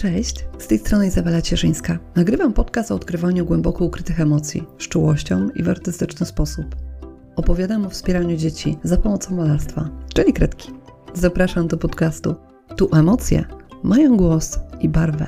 Cześć, 0.00 0.44
z 0.58 0.66
tej 0.66 0.78
strony 0.78 1.06
Izabela 1.06 1.42
Cieszyńska. 1.42 1.98
Nagrywam 2.16 2.52
podcast 2.52 2.90
o 2.90 2.94
odkrywaniu 2.94 3.44
głęboko 3.44 3.84
ukrytych 3.84 4.20
emocji 4.20 4.62
z 4.78 4.88
i 5.54 5.62
w 5.62 5.68
artystyczny 5.68 6.26
sposób. 6.26 6.76
Opowiadam 7.36 7.86
o 7.86 7.90
wspieraniu 7.90 8.36
dzieci 8.36 8.78
za 8.84 8.96
pomocą 8.96 9.36
malarstwa, 9.36 9.90
czyli 10.14 10.32
kredki. 10.32 10.70
Zapraszam 11.14 11.68
do 11.68 11.76
podcastu. 11.76 12.34
Tu 12.76 12.88
emocje 12.94 13.44
mają 13.82 14.16
głos 14.16 14.58
i 14.80 14.88
barwę. 14.88 15.26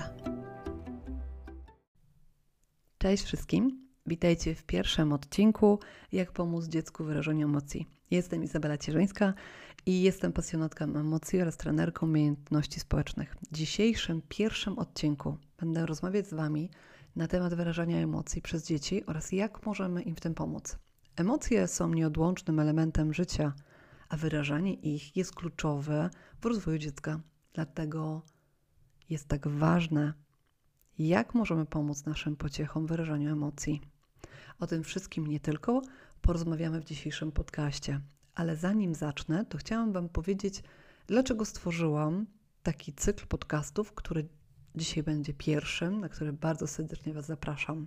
Cześć 2.99 3.25
wszystkim. 3.25 3.83
Witajcie 4.07 4.55
w 4.55 4.63
pierwszym 4.65 5.13
odcinku 5.13 5.79
Jak 6.13 6.33
pomóc 6.33 6.67
dziecku 6.67 7.05
w 7.05 7.07
wyrażeniu 7.07 7.47
emocji. 7.47 7.87
Jestem 8.11 8.45
Izabela 8.45 8.79
Cierzyńska 8.79 9.35
i 9.87 10.03
jestem 10.03 10.33
pasjonatką 10.33 10.85
emocji 10.85 11.43
oraz 11.43 11.57
trenerką 11.57 12.07
umiejętności 12.07 12.81
społecznych. 12.81 13.37
W 13.51 13.55
dzisiejszym 13.55 14.23
pierwszym 14.29 14.79
odcinku 14.79 15.39
będę 15.61 15.87
rozmawiać 15.87 16.29
z 16.29 16.35
Wami 16.35 16.71
na 17.17 17.29
temat 17.29 17.55
wyrażania 17.55 17.97
emocji 17.97 18.43
przez 18.43 18.67
dzieci 18.67 19.07
oraz 19.07 19.33
jak 19.33 19.67
możemy 19.67 20.03
im 20.03 20.17
w 20.17 20.21
tym 20.21 20.35
pomóc. 20.35 20.79
Emocje 21.17 21.69
są 21.69 21.89
nieodłącznym 21.89 22.61
elementem 22.61 23.15
życia, 23.15 23.53
a 24.09 24.17
wyrażanie 24.17 24.75
ich 24.75 25.17
jest 25.17 25.35
kluczowe 25.35 26.11
w 26.41 26.47
rozwoju 26.47 26.79
dziecka. 26.79 27.21
Dlatego 27.55 28.23
jest 29.11 29.29
tak 29.29 29.49
ważne, 29.49 30.13
jak 30.99 31.35
możemy 31.35 31.67
pomóc 31.67 32.05
naszym 32.05 32.37
pociechom 32.37 32.87
w 32.87 32.89
wyrażaniu 32.89 33.33
emocji. 33.33 33.81
O 34.59 34.67
tym 34.67 34.85
wszystkim 34.85 35.27
nie 35.27 35.41
tylko 35.41 35.83
porozmawiamy 36.21 36.81
w 36.81 36.85
dzisiejszym 36.85 37.33
podcaście. 37.33 38.01
Ale 38.35 38.57
zanim 38.57 38.95
zacznę, 38.95 39.45
to 39.45 39.59
chciałam 39.59 39.93
Wam 39.93 40.09
powiedzieć, 40.09 40.63
dlaczego 41.07 41.45
stworzyłam 41.45 42.27
taki 42.63 42.93
cykl 42.93 43.27
podcastów, 43.27 43.93
który 43.93 44.29
dzisiaj 44.75 45.03
będzie 45.03 45.35
pierwszym, 45.35 46.01
na 46.01 46.09
który 46.09 46.33
bardzo 46.33 46.67
serdecznie 46.67 47.15
Was 47.15 47.27
zapraszam. 47.27 47.87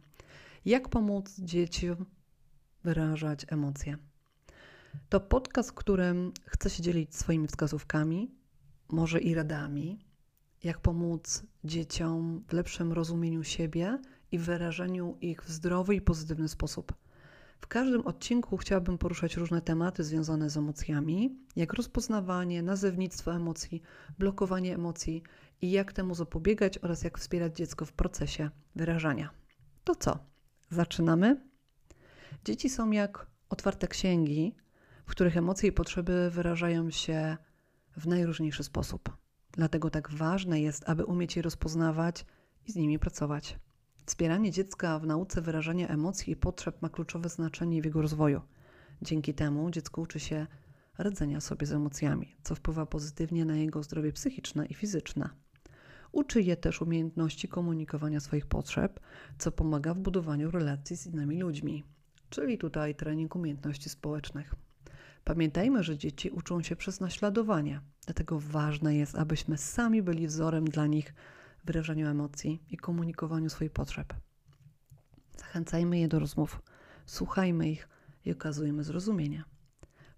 Jak 0.66 0.90
pomóc 0.90 1.36
dzieciom 1.40 2.06
wyrażać 2.84 3.46
emocje? 3.50 3.98
To 5.10 5.20
podcast, 5.20 5.72
którym 5.72 6.32
chcę 6.46 6.70
się 6.70 6.84
dzielić 6.84 7.16
swoimi 7.16 7.48
wskazówkami, 7.48 8.32
może 8.90 9.20
i 9.20 9.34
radami, 9.34 10.00
jak 10.64 10.80
pomóc 10.80 11.44
dzieciom 11.64 12.44
w 12.48 12.54
lepszym 12.54 12.94
rozumieniu 12.94 13.44
siebie 13.44 14.00
i 14.32 14.40
wyrażeniu 14.40 15.18
ich 15.22 15.44
w 15.44 15.50
zdrowy 15.50 15.96
i 15.96 16.02
pozytywny 16.02 16.48
sposób. 16.48 16.94
W 17.60 17.68
każdym 17.68 18.08
odcinku 18.08 18.58
chciałabym 18.58 18.98
poruszać 18.98 19.38
różne 19.38 19.62
tematy 19.62 20.04
związane 20.04 20.50
z 20.50 20.58
emocjami, 20.58 21.40
jak 21.56 21.74
rozpoznawanie, 21.74 22.64
nazewnictwo 22.64 23.36
emocji, 23.36 23.82
blokowanie 24.20 24.76
emocji 24.76 25.24
i 25.62 25.72
jak 25.72 25.94
temu 25.94 26.16
zapobiegać 26.16 26.78
oraz 26.78 27.04
jak 27.04 27.18
wspierać 27.18 27.56
dziecko 27.56 27.86
w 27.86 27.94
procesie 27.94 28.50
wyrażania. 28.76 29.30
To 29.84 29.96
co? 29.96 30.20
Zaczynamy? 30.70 31.42
Dzieci 32.46 32.70
są 32.70 32.92
jak 32.92 33.28
otwarte 33.50 33.88
księgi, 33.88 34.56
w 35.06 35.12
których 35.12 35.38
emocje 35.38 35.70
i 35.70 35.72
potrzeby 35.72 36.30
wyrażają 36.30 36.92
się 36.92 37.38
w 37.98 38.08
najróżniejszy 38.08 38.64
sposób. 38.64 39.18
Dlatego 39.52 39.90
tak 39.90 40.12
ważne 40.12 40.62
jest, 40.62 40.90
aby 40.90 41.06
umieć 41.06 41.36
je 41.36 41.42
rozpoznawać 41.42 42.26
i 42.68 42.72
z 42.72 42.76
nimi 42.76 43.00
pracować. 43.00 43.60
Wspieranie 44.06 44.52
dziecka 44.52 45.00
w 45.00 45.06
nauce 45.06 45.42
wyrażania 45.42 45.88
emocji 45.88 46.34
i 46.34 46.36
potrzeb 46.36 46.82
ma 46.82 46.90
kluczowe 46.90 47.30
znaczenie 47.30 47.82
w 47.82 47.86
jego 47.86 48.02
rozwoju. 48.02 48.42
Dzięki 49.02 49.34
temu 49.34 49.72
dziecko 49.72 50.02
uczy 50.02 50.20
się 50.20 50.48
radzenia 50.98 51.42
sobie 51.42 51.68
z 51.68 51.72
emocjami, 51.72 52.36
co 52.44 52.56
wpływa 52.56 52.86
pozytywnie 52.86 53.46
na 53.46 53.56
jego 53.56 53.84
zdrowie 53.84 54.12
psychiczne 54.12 54.66
i 54.66 54.74
fizyczne. 54.74 55.30
Uczy 56.12 56.42
je 56.42 56.58
też 56.58 56.82
umiejętności 56.82 57.48
komunikowania 57.48 58.20
swoich 58.20 58.46
potrzeb, 58.46 59.00
co 59.38 59.52
pomaga 59.52 59.94
w 59.94 60.00
budowaniu 60.00 60.52
relacji 60.52 60.98
z 60.98 61.08
innymi 61.08 61.40
ludźmi, 61.40 61.84
czyli 62.30 62.58
tutaj 62.58 62.96
trening 62.96 63.36
umiejętności 63.36 63.90
społecznych. 63.90 64.56
Pamiętajmy, 65.24 65.84
że 65.84 65.98
dzieci 65.98 66.30
uczą 66.30 66.62
się 66.62 66.76
przez 66.76 67.00
naśladowanie, 67.00 67.82
dlatego 68.06 68.40
ważne 68.40 68.96
jest, 68.96 69.16
abyśmy 69.16 69.58
sami 69.58 70.02
byli 70.02 70.28
wzorem 70.28 70.66
dla 70.66 70.88
nich 70.88 71.14
wyrażaniu 71.66 72.08
emocji 72.08 72.64
i 72.70 72.78
komunikowaniu 72.78 73.50
swoich 73.50 73.72
potrzeb. 73.72 74.14
Zachęcajmy 75.38 76.00
je 76.00 76.08
do 76.08 76.20
rozmów, 76.20 76.62
słuchajmy 77.06 77.70
ich 77.70 77.90
i 78.26 78.32
okazujmy 78.32 78.84
zrozumienie. 78.84 79.44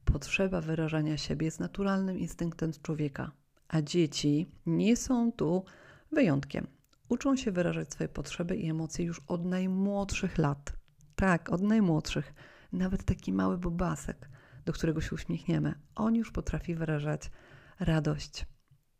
Potrzeba 0.06 0.62
wyrażania 0.62 1.18
siebie 1.18 1.46
jest 1.46 1.59
naturalnym 1.59 2.19
instynktem 2.19 2.72
człowieka, 2.84 3.31
a 3.68 3.81
dzieci 3.81 4.52
nie 4.66 4.97
są 4.97 5.31
tu 5.31 5.66
wyjątkiem. 6.12 6.68
Uczą 7.09 7.35
się 7.35 7.52
wyrażać 7.52 7.94
swoje 7.94 8.09
potrzeby 8.09 8.56
i 8.56 8.69
emocje 8.69 9.06
już 9.06 9.22
od 9.28 9.46
najmłodszych 9.46 10.38
lat. 10.38 10.74
Tak, 11.16 11.50
od 11.50 11.62
najmłodszych. 11.62 12.34
Nawet 12.74 13.03
taki 13.03 13.34
mały 13.34 13.58
bobasek, 13.58 14.29
do 14.66 14.74
którego 14.74 15.02
się 15.02 15.16
uśmiechniemy, 15.16 15.74
on 15.96 16.16
już 16.16 16.31
potrafi 16.31 16.75
wyrażać 16.75 17.31
radość, 17.79 18.46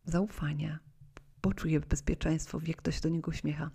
zaufanie, 0.06 0.80
poczuje 1.42 1.80
bezpieczeństwo, 1.80 2.60
wie, 2.60 2.74
kto 2.74 2.92
się 2.92 3.02
do 3.02 3.10
niego 3.10 3.30
uśmiecha. 3.30 3.72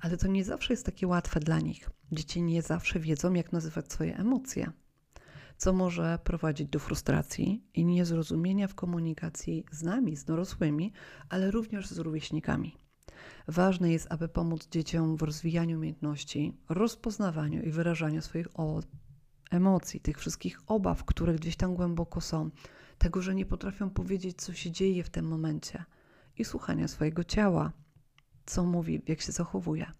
Ale 0.00 0.16
to 0.16 0.26
nie 0.26 0.44
zawsze 0.44 0.72
jest 0.72 0.86
takie 0.86 1.06
łatwe 1.06 1.40
dla 1.40 1.60
nich. 1.60 1.90
Dzieci 2.12 2.42
nie 2.42 2.62
zawsze 2.62 3.00
wiedzą, 3.00 3.34
jak 3.34 3.52
nazywać 3.52 3.92
swoje 3.92 4.16
emocje, 4.16 4.72
co 5.56 5.72
może 5.72 6.18
prowadzić 6.24 6.68
do 6.68 6.78
frustracji 6.78 7.64
i 7.74 7.84
niezrozumienia 7.84 8.68
w 8.68 8.74
komunikacji 8.74 9.64
z 9.72 9.82
nami, 9.82 10.16
z 10.16 10.24
dorosłymi, 10.24 10.92
ale 11.28 11.50
również 11.50 11.86
z 11.86 11.98
rówieśnikami. 11.98 12.76
Ważne 13.48 13.92
jest, 13.92 14.06
aby 14.10 14.28
pomóc 14.28 14.68
dzieciom 14.68 15.16
w 15.16 15.22
rozwijaniu 15.22 15.76
umiejętności, 15.76 16.56
rozpoznawaniu 16.68 17.62
i 17.62 17.70
wyrażaniu 17.70 18.22
swoich 18.22 18.46
emocji, 19.50 20.00
tych 20.00 20.18
wszystkich 20.18 20.60
obaw, 20.66 21.04
które 21.04 21.34
gdzieś 21.34 21.56
tam 21.56 21.74
głęboko 21.74 22.20
są, 22.20 22.50
tego, 22.98 23.22
że 23.22 23.34
nie 23.34 23.46
potrafią 23.46 23.90
powiedzieć, 23.90 24.42
co 24.42 24.52
się 24.52 24.70
dzieje 24.70 25.04
w 25.04 25.10
tym 25.10 25.24
momencie– 25.28 25.84
i 26.38 26.44
słuchania 26.44 26.88
swojego 26.88 27.24
ciała, 27.24 27.72
co 28.46 28.64
mówi, 28.64 29.02
jak 29.06 29.20
się 29.20 29.32
zachowuje, 29.32 29.92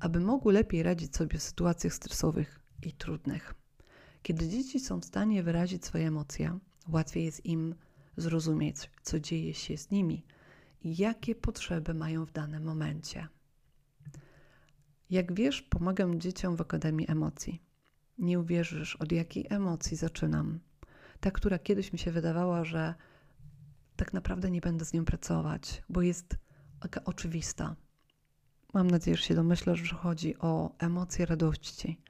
aby 0.00 0.20
mogły 0.20 0.52
lepiej 0.52 0.82
radzić 0.82 1.16
sobie 1.16 1.38
w 1.38 1.42
sytuacjach 1.42 1.94
stresowych 1.94 2.60
i 2.82 2.92
trudnych. 2.92 3.54
Kiedy 4.22 4.48
dzieci 4.48 4.80
są 4.80 5.00
w 5.00 5.04
stanie 5.04 5.42
wyrazić 5.42 5.84
swoje 5.84 6.06
emocje, 6.06 6.58
łatwiej 6.88 7.24
jest 7.24 7.46
im 7.46 7.74
zrozumieć, 8.16 8.90
co 9.02 9.20
dzieje 9.20 9.54
się 9.54 9.76
z 9.78 9.90
nimi 9.90 10.24
i 10.82 10.96
jakie 10.96 11.34
potrzeby 11.34 11.94
mają 11.94 12.26
w 12.26 12.32
danym 12.32 12.64
momencie. 12.64 13.28
Jak 15.10 15.34
wiesz, 15.34 15.62
pomagam 15.62 16.20
dzieciom 16.20 16.56
w 16.56 16.60
Akademii 16.60 17.10
Emocji. 17.10 17.62
Nie 18.18 18.40
uwierzysz, 18.40 18.96
od 18.96 19.12
jakiej 19.12 19.46
emocji 19.48 19.96
zaczynam. 19.96 20.60
Ta, 21.20 21.30
która 21.30 21.58
kiedyś 21.58 21.92
mi 21.92 21.98
się 21.98 22.10
wydawała, 22.12 22.64
że 22.64 22.94
tak 23.96 24.12
naprawdę 24.12 24.50
nie 24.50 24.60
będę 24.60 24.84
z 24.84 24.92
nią 24.92 25.04
pracować, 25.04 25.82
bo 25.88 26.02
jest 26.02 26.36
taka 26.80 27.04
oczywista. 27.04 27.76
Mam 28.74 28.90
nadzieję, 28.90 29.16
że 29.16 29.22
się 29.22 29.34
domyślasz, 29.34 29.80
że 29.80 29.96
chodzi 29.96 30.38
o 30.38 30.74
emocje 30.78 31.26
radości. 31.26 32.00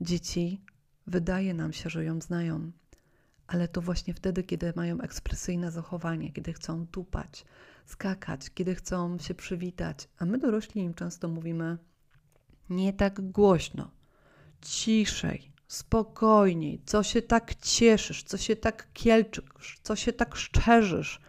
Dzieci 0.00 0.62
wydaje 1.06 1.54
nam 1.54 1.72
się, 1.72 1.90
że 1.90 2.04
ją 2.04 2.20
znają, 2.20 2.72
ale 3.46 3.68
to 3.68 3.82
właśnie 3.82 4.14
wtedy, 4.14 4.42
kiedy 4.42 4.72
mają 4.76 5.00
ekspresyjne 5.00 5.70
zachowanie, 5.70 6.32
kiedy 6.32 6.52
chcą 6.52 6.86
tupać, 6.86 7.44
skakać, 7.86 8.50
kiedy 8.50 8.74
chcą 8.74 9.18
się 9.18 9.34
przywitać, 9.34 10.08
a 10.18 10.24
my 10.24 10.38
dorośli 10.38 10.82
im 10.82 10.94
często 10.94 11.28
mówimy 11.28 11.78
nie 12.70 12.92
tak 12.92 13.20
głośno, 13.20 13.90
ciszej, 14.60 15.52
spokojniej, 15.68 16.82
co 16.86 17.02
się 17.02 17.22
tak 17.22 17.54
cieszysz, 17.54 18.22
co 18.22 18.36
się 18.36 18.56
tak 18.56 18.92
kielczysz, 18.92 19.78
co 19.82 19.96
się 19.96 20.12
tak 20.12 20.36
szczerzysz, 20.36 21.20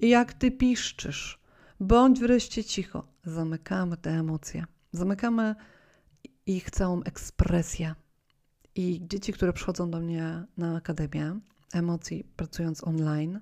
jak 0.00 0.32
ty 0.32 0.50
piszczysz. 0.50 1.40
Bądź 1.80 2.20
wreszcie 2.20 2.64
cicho. 2.64 3.06
Zamykamy 3.24 3.96
te 3.96 4.10
emocje. 4.10 4.64
Zamykamy 4.92 5.54
ich 6.46 6.70
całą 6.70 7.02
ekspresję. 7.02 7.94
I 8.74 9.00
dzieci, 9.08 9.32
które 9.32 9.52
przychodzą 9.52 9.90
do 9.90 10.00
mnie 10.00 10.44
na 10.56 10.76
Akademię 10.76 11.40
Emocji, 11.72 12.24
pracując 12.36 12.84
online, 12.84 13.40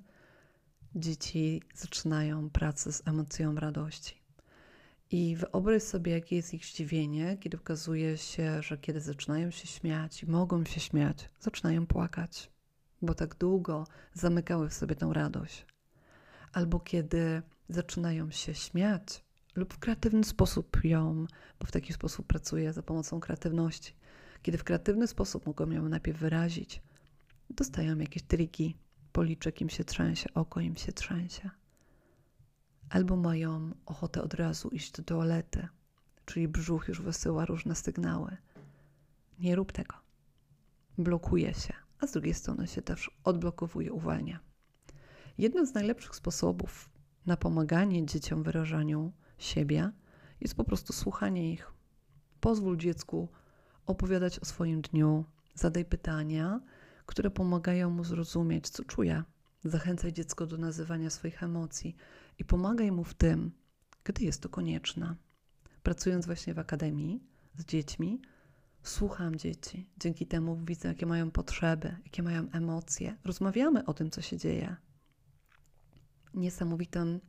dzieci 0.94 1.62
zaczynają 1.74 2.50
pracę 2.50 2.92
z 2.92 3.08
emocją 3.08 3.54
radości. 3.54 4.17
I 5.10 5.36
wyobraź 5.36 5.82
sobie, 5.82 6.12
jakie 6.12 6.36
jest 6.36 6.54
ich 6.54 6.64
zdziwienie, 6.64 7.36
kiedy 7.40 7.56
okazuje 7.56 8.16
się, 8.16 8.62
że 8.62 8.78
kiedy 8.78 9.00
zaczynają 9.00 9.50
się 9.50 9.66
śmiać 9.66 10.22
i 10.22 10.30
mogą 10.30 10.64
się 10.64 10.80
śmiać, 10.80 11.30
zaczynają 11.40 11.86
płakać, 11.86 12.50
bo 13.02 13.14
tak 13.14 13.34
długo 13.34 13.86
zamykały 14.14 14.68
w 14.68 14.74
sobie 14.74 14.94
tę 14.94 15.10
radość. 15.12 15.66
Albo 16.52 16.80
kiedy 16.80 17.42
zaczynają 17.68 18.30
się 18.30 18.54
śmiać 18.54 19.24
lub 19.56 19.74
w 19.74 19.78
kreatywny 19.78 20.24
sposób 20.24 20.84
ją, 20.84 21.26
bo 21.60 21.66
w 21.66 21.72
taki 21.72 21.92
sposób 21.92 22.26
pracuję 22.26 22.72
za 22.72 22.82
pomocą 22.82 23.20
kreatywności. 23.20 23.92
Kiedy 24.42 24.58
w 24.58 24.64
kreatywny 24.64 25.06
sposób 25.06 25.46
mogą 25.46 25.70
ją 25.70 25.88
najpierw 25.88 26.18
wyrazić, 26.18 26.82
dostają 27.50 27.98
jakieś 27.98 28.22
triki, 28.22 28.76
policzek 29.12 29.60
im 29.60 29.68
się 29.68 29.84
trzęsie, 29.84 30.28
oko 30.34 30.60
im 30.60 30.76
się 30.76 30.92
trzęsie 30.92 31.50
albo 32.90 33.16
mają 33.16 33.70
ochotę 33.86 34.22
od 34.22 34.34
razu 34.34 34.68
iść 34.68 34.92
do 34.92 35.02
toalety, 35.02 35.68
czyli 36.24 36.48
brzuch 36.48 36.88
już 36.88 37.00
wysyła 37.00 37.44
różne 37.44 37.74
sygnały. 37.74 38.36
Nie 39.38 39.56
rób 39.56 39.72
tego. 39.72 39.94
Blokuje 40.98 41.54
się, 41.54 41.74
a 42.00 42.06
z 42.06 42.12
drugiej 42.12 42.34
strony 42.34 42.66
się 42.66 42.82
też 42.82 43.10
odblokowuje, 43.24 43.92
uwalnia. 43.92 44.40
Jednym 45.38 45.66
z 45.66 45.74
najlepszych 45.74 46.14
sposobów 46.14 46.90
na 47.26 47.36
pomaganie 47.36 48.06
dzieciom 48.06 48.42
w 48.42 48.44
wyrażaniu 48.44 49.12
siebie 49.38 49.92
jest 50.40 50.54
po 50.54 50.64
prostu 50.64 50.92
słuchanie 50.92 51.52
ich. 51.52 51.72
Pozwól 52.40 52.76
dziecku 52.76 53.28
opowiadać 53.86 54.38
o 54.38 54.44
swoim 54.44 54.80
dniu, 54.80 55.24
zadaj 55.54 55.84
pytania, 55.84 56.60
które 57.06 57.30
pomagają 57.30 57.90
mu 57.90 58.04
zrozumieć, 58.04 58.68
co 58.68 58.84
czuje. 58.84 59.22
Zachęcaj 59.64 60.12
dziecko 60.12 60.46
do 60.46 60.56
nazywania 60.56 61.10
swoich 61.10 61.42
emocji 61.42 61.96
i 62.38 62.44
pomagaj 62.44 62.92
mu 62.92 63.04
w 63.04 63.14
tym, 63.14 63.52
gdy 64.04 64.24
jest 64.24 64.42
to 64.42 64.48
konieczne. 64.48 65.14
Pracując 65.82 66.26
właśnie 66.26 66.54
w 66.54 66.58
akademii 66.58 67.22
z 67.54 67.64
dziećmi, 67.64 68.20
słucham 68.82 69.36
dzieci. 69.36 69.90
Dzięki 70.00 70.26
temu 70.26 70.56
widzę, 70.64 70.88
jakie 70.88 71.06
mają 71.06 71.30
potrzeby, 71.30 71.96
jakie 72.04 72.22
mają 72.22 72.50
emocje. 72.50 73.16
Rozmawiamy 73.24 73.84
o 73.84 73.94
tym, 73.94 74.10
co 74.10 74.22
się 74.22 74.36
dzieje. 74.36 74.76
Niesamowitym 76.34 77.20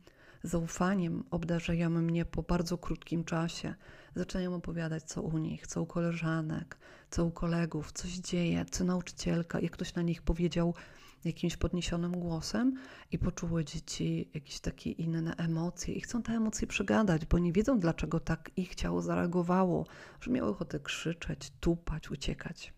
zaufaniem 0.42 1.24
obdarzają 1.30 1.90
mnie 1.90 2.24
po 2.24 2.42
bardzo 2.42 2.78
krótkim 2.78 3.24
czasie. 3.24 3.74
Zaczynają 4.14 4.54
opowiadać, 4.54 5.04
co 5.04 5.22
u 5.22 5.38
nich, 5.38 5.66
co 5.66 5.82
u 5.82 5.86
koleżanek, 5.86 6.78
co 7.10 7.24
u 7.24 7.30
kolegów, 7.30 7.92
co 7.92 8.08
się 8.08 8.20
dzieje, 8.20 8.64
co 8.70 8.84
nauczycielka, 8.84 9.60
jak 9.60 9.72
ktoś 9.72 9.94
na 9.94 10.02
nich 10.02 10.22
powiedział 10.22 10.74
jakimś 11.24 11.56
podniesionym 11.56 12.12
głosem 12.12 12.74
i 13.12 13.18
poczuły 13.18 13.64
dzieci 13.64 14.30
jakieś 14.34 14.60
takie 14.60 14.90
inne 14.90 15.36
emocje 15.36 15.94
i 15.94 16.00
chcą 16.00 16.22
te 16.22 16.32
emocje 16.32 16.66
przegadać, 16.66 17.26
bo 17.26 17.38
nie 17.38 17.52
wiedzą, 17.52 17.80
dlaczego 17.80 18.20
tak 18.20 18.50
ich 18.56 18.74
ciało 18.74 19.02
zareagowało, 19.02 19.86
że 20.20 20.30
miały 20.30 20.48
ochotę 20.48 20.80
krzyczeć, 20.80 21.52
tupać, 21.60 22.10
uciekać. 22.10 22.74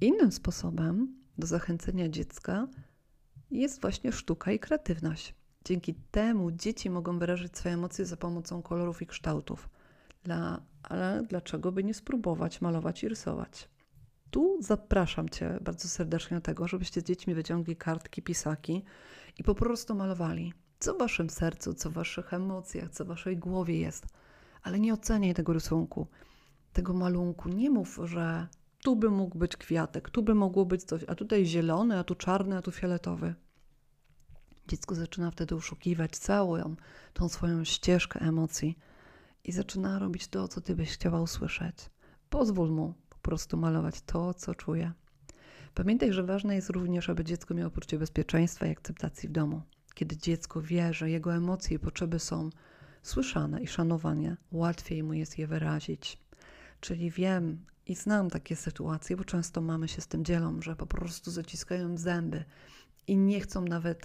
Innym 0.00 0.32
sposobem 0.32 1.16
do 1.38 1.46
zachęcenia 1.46 2.08
dziecka 2.08 2.68
jest 3.50 3.80
właśnie 3.80 4.12
sztuka 4.12 4.52
i 4.52 4.58
kreatywność. 4.58 5.34
Dzięki 5.64 5.94
temu 5.94 6.52
dzieci 6.52 6.90
mogą 6.90 7.18
wyrazić 7.18 7.58
swoje 7.58 7.74
emocje 7.74 8.06
za 8.06 8.16
pomocą 8.16 8.62
kolorów 8.62 9.02
i 9.02 9.06
kształtów. 9.06 9.68
Dla, 10.24 10.62
ale 10.82 11.22
dlaczego 11.28 11.72
by 11.72 11.84
nie 11.84 11.94
spróbować 11.94 12.60
malować 12.60 13.02
i 13.02 13.08
rysować? 13.08 13.68
Tu 14.36 14.58
zapraszam 14.60 15.28
Cię 15.28 15.58
bardzo 15.60 15.88
serdecznie 15.88 16.36
do 16.36 16.40
tego, 16.40 16.68
żebyście 16.68 17.00
z 17.00 17.04
dziećmi 17.04 17.34
wyciągli 17.34 17.76
kartki, 17.76 18.22
pisaki 18.22 18.84
i 19.38 19.44
po 19.44 19.54
prostu 19.54 19.94
malowali. 19.94 20.52
Co 20.78 20.94
w 20.94 20.98
Waszym 20.98 21.30
sercu, 21.30 21.74
co 21.74 21.90
w 21.90 21.92
Waszych 21.92 22.34
emocjach, 22.34 22.90
co 22.90 23.04
w 23.04 23.08
Waszej 23.08 23.36
głowie 23.36 23.80
jest. 23.80 24.06
Ale 24.62 24.80
nie 24.80 24.94
oceniaj 24.94 25.34
tego 25.34 25.52
rysunku, 25.52 26.06
tego 26.72 26.94
malunku. 26.94 27.48
Nie 27.48 27.70
mów, 27.70 28.00
że 28.04 28.48
tu 28.82 28.96
by 28.96 29.10
mógł 29.10 29.38
być 29.38 29.56
kwiatek, 29.56 30.10
tu 30.10 30.22
by 30.22 30.34
mogło 30.34 30.66
być 30.66 30.84
coś, 30.84 31.04
a 31.08 31.14
tutaj 31.14 31.46
zielony, 31.46 31.98
a 31.98 32.04
tu 32.04 32.14
czarny, 32.14 32.56
a 32.56 32.62
tu 32.62 32.70
fioletowy. 32.70 33.34
Dziecko 34.68 34.94
zaczyna 34.94 35.30
wtedy 35.30 35.56
uszukiwać 35.56 36.10
całą 36.10 36.76
tą 37.12 37.28
swoją 37.28 37.64
ścieżkę 37.64 38.20
emocji 38.20 38.78
i 39.44 39.52
zaczyna 39.52 39.98
robić 39.98 40.28
to, 40.28 40.48
co 40.48 40.60
ty 40.60 40.76
byś 40.76 40.90
chciała 40.90 41.20
usłyszeć. 41.20 41.90
Pozwól 42.30 42.70
mu 42.70 42.94
prostu 43.26 43.56
malować 43.56 44.02
to, 44.02 44.34
co 44.34 44.54
czuje. 44.54 44.92
Pamiętaj, 45.74 46.12
że 46.12 46.22
ważne 46.22 46.54
jest 46.54 46.70
również, 46.70 47.10
aby 47.10 47.24
dziecko 47.24 47.54
miało 47.54 47.70
poczucie 47.70 47.98
bezpieczeństwa 47.98 48.66
i 48.66 48.70
akceptacji 48.70 49.28
w 49.28 49.32
domu. 49.32 49.62
Kiedy 49.94 50.16
dziecko 50.16 50.62
wie, 50.62 50.94
że 50.94 51.10
jego 51.10 51.34
emocje 51.34 51.76
i 51.76 51.78
potrzeby 51.78 52.18
są 52.18 52.50
słyszane 53.02 53.62
i 53.62 53.66
szanowane, 53.66 54.36
łatwiej 54.52 55.02
mu 55.02 55.12
jest 55.12 55.38
je 55.38 55.46
wyrazić. 55.46 56.18
Czyli 56.80 57.10
wiem 57.10 57.64
i 57.86 57.94
znam 57.94 58.30
takie 58.30 58.56
sytuacje, 58.56 59.16
bo 59.16 59.24
często 59.24 59.60
mamy 59.60 59.88
się 59.88 60.00
z 60.00 60.06
tym 60.06 60.24
dzielą, 60.24 60.62
że 60.62 60.76
po 60.76 60.86
prostu 60.86 61.30
zaciskają 61.30 61.96
zęby 61.96 62.44
i 63.06 63.16
nie 63.16 63.40
chcą 63.40 63.64
nawet 63.64 64.04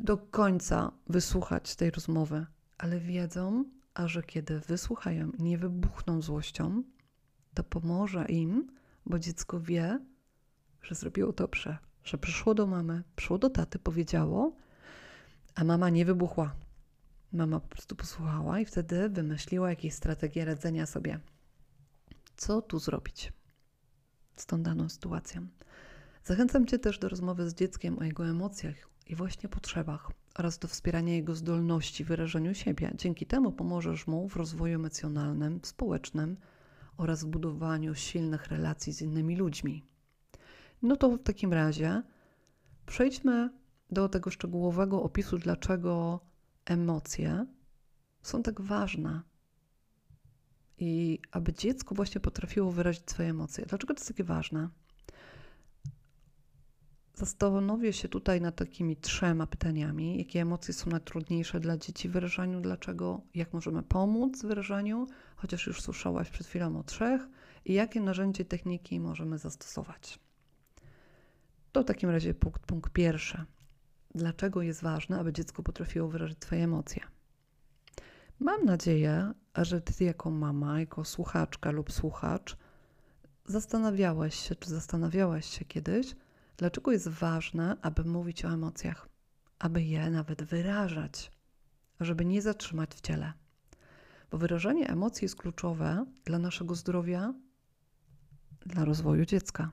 do 0.00 0.16
końca 0.18 0.92
wysłuchać 1.08 1.76
tej 1.76 1.90
rozmowy, 1.90 2.46
ale 2.78 3.00
wiedzą, 3.00 3.64
a 3.94 4.08
że 4.08 4.22
kiedy 4.22 4.60
wysłuchają 4.60 5.30
nie 5.38 5.58
wybuchną 5.58 6.22
złością, 6.22 6.82
to 7.54 7.64
pomoże 7.64 8.24
im, 8.28 8.70
bo 9.06 9.18
dziecko 9.18 9.60
wie, 9.60 10.00
że 10.82 10.94
zrobiło 10.94 11.32
dobrze, 11.32 11.78
że 12.04 12.18
przyszło 12.18 12.54
do 12.54 12.66
mamy, 12.66 13.02
przyszło 13.16 13.38
do 13.38 13.50
taty, 13.50 13.78
powiedziało, 13.78 14.56
a 15.54 15.64
mama 15.64 15.90
nie 15.90 16.04
wybuchła. 16.04 16.54
Mama 17.32 17.60
po 17.60 17.68
prostu 17.68 17.96
posłuchała 17.96 18.60
i 18.60 18.64
wtedy 18.64 19.08
wymyśliła 19.08 19.70
jakieś 19.70 19.94
strategie 19.94 20.44
radzenia 20.44 20.86
sobie. 20.86 21.20
Co 22.36 22.62
tu 22.62 22.78
zrobić 22.78 23.32
z 24.36 24.46
tą 24.46 24.62
daną 24.62 24.88
sytuacją? 24.88 25.46
Zachęcam 26.24 26.66
Cię 26.66 26.78
też 26.78 26.98
do 26.98 27.08
rozmowy 27.08 27.50
z 27.50 27.54
dzieckiem 27.54 27.98
o 27.98 28.04
jego 28.04 28.26
emocjach 28.26 28.74
i 29.06 29.14
właśnie 29.14 29.48
potrzebach 29.48 30.10
oraz 30.34 30.58
do 30.58 30.68
wspierania 30.68 31.14
jego 31.14 31.34
zdolności 31.34 32.04
w 32.04 32.08
wyrażeniu 32.08 32.54
siebie. 32.54 32.92
Dzięki 32.94 33.26
temu 33.26 33.52
pomożesz 33.52 34.06
mu 34.06 34.28
w 34.28 34.36
rozwoju 34.36 34.74
emocjonalnym, 34.74 35.60
społecznym 35.62 36.36
oraz 36.96 37.24
w 37.24 37.26
budowaniu 37.26 37.94
silnych 37.94 38.46
relacji 38.46 38.92
z 38.92 39.02
innymi 39.02 39.36
ludźmi. 39.36 39.84
No 40.82 40.96
to 40.96 41.10
w 41.10 41.22
takim 41.22 41.52
razie 41.52 42.02
przejdźmy 42.86 43.50
do 43.90 44.08
tego 44.08 44.30
szczegółowego 44.30 45.02
opisu, 45.02 45.38
dlaczego 45.38 46.20
emocje 46.64 47.46
są 48.22 48.42
tak 48.42 48.60
ważne. 48.60 49.22
I 50.78 51.18
aby 51.30 51.52
dziecko 51.52 51.94
właśnie 51.94 52.20
potrafiło 52.20 52.72
wyrazić 52.72 53.10
swoje 53.10 53.30
emocje. 53.30 53.66
Dlaczego 53.66 53.94
to 53.94 53.98
jest 54.00 54.08
takie 54.08 54.24
ważne? 54.24 54.68
Zastanowię 57.14 57.92
się 57.92 58.08
tutaj 58.08 58.40
nad 58.40 58.56
takimi 58.56 58.96
trzema 58.96 59.46
pytaniami. 59.46 60.18
Jakie 60.18 60.40
emocje 60.40 60.74
są 60.74 60.90
najtrudniejsze 60.90 61.60
dla 61.60 61.76
dzieci 61.76 62.08
w 62.08 62.12
wyrażaniu? 62.12 62.60
Dlaczego? 62.60 63.20
Jak 63.34 63.52
możemy 63.52 63.82
pomóc 63.82 64.42
w 64.42 64.46
wyrażaniu? 64.46 65.06
Chociaż 65.36 65.66
już 65.66 65.82
słyszałaś 65.82 66.30
przed 66.30 66.46
chwilą 66.46 66.78
o 66.78 66.82
trzech. 66.82 67.22
I 67.64 67.72
jakie 67.72 68.00
narzędzie 68.00 68.42
i 68.42 68.46
techniki 68.46 69.00
możemy 69.00 69.38
zastosować? 69.38 70.18
To 71.72 71.82
w 71.82 71.84
takim 71.84 72.10
razie 72.10 72.34
punkt, 72.34 72.62
punkt 72.66 72.92
pierwszy. 72.92 73.44
Dlaczego 74.14 74.62
jest 74.62 74.82
ważne, 74.82 75.18
aby 75.18 75.32
dziecko 75.32 75.62
potrafiło 75.62 76.08
wyrazić 76.08 76.44
swoje 76.44 76.64
emocje? 76.64 77.02
Mam 78.40 78.64
nadzieję, 78.64 79.32
że 79.56 79.80
ty 79.80 80.04
jako 80.04 80.30
mama, 80.30 80.80
jako 80.80 81.04
słuchaczka 81.04 81.70
lub 81.70 81.92
słuchacz 81.92 82.56
zastanawiałaś 83.46 84.34
się, 84.48 84.54
czy 84.54 84.70
zastanawiałaś 84.70 85.58
się 85.58 85.64
kiedyś, 85.64 86.14
Dlaczego 86.56 86.92
jest 86.92 87.08
ważne, 87.08 87.76
aby 87.82 88.04
mówić 88.04 88.44
o 88.44 88.48
emocjach, 88.48 89.08
aby 89.58 89.82
je 89.82 90.10
nawet 90.10 90.42
wyrażać, 90.42 91.32
żeby 92.00 92.24
nie 92.24 92.42
zatrzymać 92.42 92.94
w 92.94 93.00
ciele? 93.00 93.32
Bo 94.30 94.38
wyrażanie 94.38 94.88
emocji 94.88 95.24
jest 95.24 95.36
kluczowe 95.36 96.06
dla 96.24 96.38
naszego 96.38 96.74
zdrowia, 96.74 97.34
dla 98.66 98.84
rozwoju 98.84 99.24
dziecka. 99.24 99.72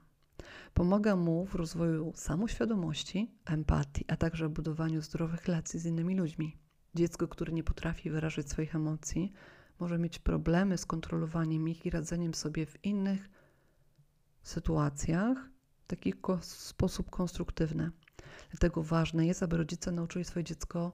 Pomaga 0.73 1.15
mu 1.15 1.45
w 1.45 1.55
rozwoju 1.55 2.13
samoświadomości, 2.15 3.31
empatii, 3.45 4.05
a 4.07 4.17
także 4.17 4.49
budowaniu 4.49 5.01
zdrowych 5.01 5.45
relacji 5.45 5.79
z 5.79 5.85
innymi 5.85 6.15
ludźmi. 6.15 6.57
Dziecko, 6.95 7.27
które 7.27 7.53
nie 7.53 7.63
potrafi 7.63 8.09
wyrażać 8.09 8.49
swoich 8.49 8.75
emocji, 8.75 9.33
może 9.79 9.99
mieć 9.99 10.19
problemy 10.19 10.77
z 10.77 10.85
kontrolowaniem 10.85 11.69
ich 11.69 11.85
i 11.85 11.89
radzeniem 11.89 12.33
sobie 12.33 12.65
w 12.65 12.85
innych 12.85 13.29
sytuacjach 14.43 15.49
taki 15.91 16.13
sposób 16.41 17.09
konstruktywny. 17.09 17.91
Dlatego 18.51 18.83
ważne 18.83 19.27
jest, 19.27 19.43
aby 19.43 19.57
rodzice 19.57 19.91
nauczyli 19.91 20.25
swoje 20.25 20.43
dziecko, 20.43 20.91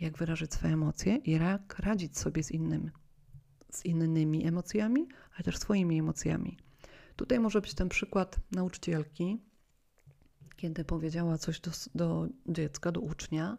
jak 0.00 0.18
wyrazić 0.18 0.54
swoje 0.54 0.74
emocje 0.74 1.16
i 1.16 1.30
jak 1.30 1.78
radzić 1.78 2.18
sobie 2.18 2.42
z, 2.42 2.50
innym, 2.50 2.90
z 3.70 3.84
innymi 3.84 4.46
emocjami, 4.46 5.08
ale 5.34 5.44
też 5.44 5.58
swoimi 5.58 5.98
emocjami. 5.98 6.56
Tutaj 7.16 7.40
może 7.40 7.60
być 7.60 7.74
ten 7.74 7.88
przykład 7.88 8.40
nauczycielki, 8.52 9.40
kiedy 10.56 10.84
powiedziała 10.84 11.38
coś 11.38 11.60
do, 11.60 11.70
do 11.94 12.28
dziecka, 12.48 12.92
do 12.92 13.00
ucznia. 13.00 13.58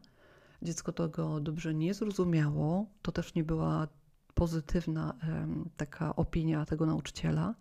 Dziecko 0.62 0.92
tego 0.92 1.40
dobrze 1.40 1.74
nie 1.74 1.94
zrozumiało, 1.94 2.86
to 3.02 3.12
też 3.12 3.36
nie 3.36 3.44
była 3.44 3.88
pozytywna 4.34 5.14
um, 5.28 5.70
taka 5.78 6.16
opinia 6.16 6.66
tego 6.66 6.86
nauczyciela 6.86 7.56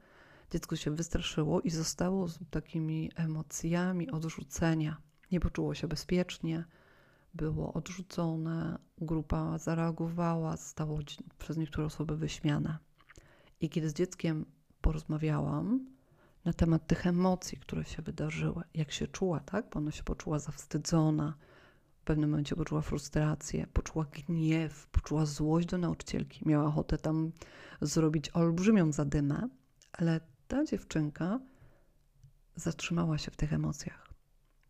Dziecko 0.51 0.77
się 0.77 0.91
wystraszyło 0.91 1.61
i 1.61 1.71
zostało 1.71 2.29
z 2.29 2.39
takimi 2.51 3.11
emocjami 3.17 4.11
odrzucenia. 4.11 4.97
Nie 5.33 5.41
poczuło 5.41 5.75
się 5.75 5.89
bezpiecznie, 5.89 6.65
było 7.35 7.73
odrzucone, 7.73 8.79
grupa 8.99 9.59
zareagowała, 9.59 10.57
zostało 10.57 10.99
przez 11.39 11.57
niektóre 11.57 11.87
osoby 11.87 12.17
wyśmiane. 12.17 12.79
I 13.61 13.69
kiedy 13.69 13.89
z 13.89 13.95
dzieckiem 13.95 14.47
porozmawiałam 14.81 15.87
na 16.45 16.53
temat 16.53 16.87
tych 16.87 17.07
emocji, 17.07 17.59
które 17.59 17.85
się 17.85 18.03
wydarzyły, 18.03 18.63
jak 18.75 18.93
się 18.93 19.07
czuła, 19.07 19.41
tak? 19.41 19.67
Bo 19.71 19.79
ona 19.79 19.91
się 19.91 20.03
poczuła 20.03 20.39
zawstydzona, 20.39 21.35
W 22.01 22.05
pewnym 22.05 22.31
momencie 22.31 22.57
poczuła 22.57 22.83
frustrację, 22.83 23.67
poczuła 23.73 24.05
gniew, 24.05 24.87
poczuła 24.87 25.27
złość 25.27 25.67
do 25.67 25.79
nauczycielki. 25.79 26.49
Miała 26.49 26.65
ochotę 26.65 26.99
tam 26.99 27.33
zrobić 27.81 28.31
olbrzymią 28.31 28.93
zadymę, 28.93 29.49
ale 29.93 30.21
ta 30.51 30.65
dziewczynka 30.65 31.41
zatrzymała 32.57 33.19
się 33.19 33.31
w 33.31 33.37
tych 33.37 33.53
emocjach, 33.53 34.09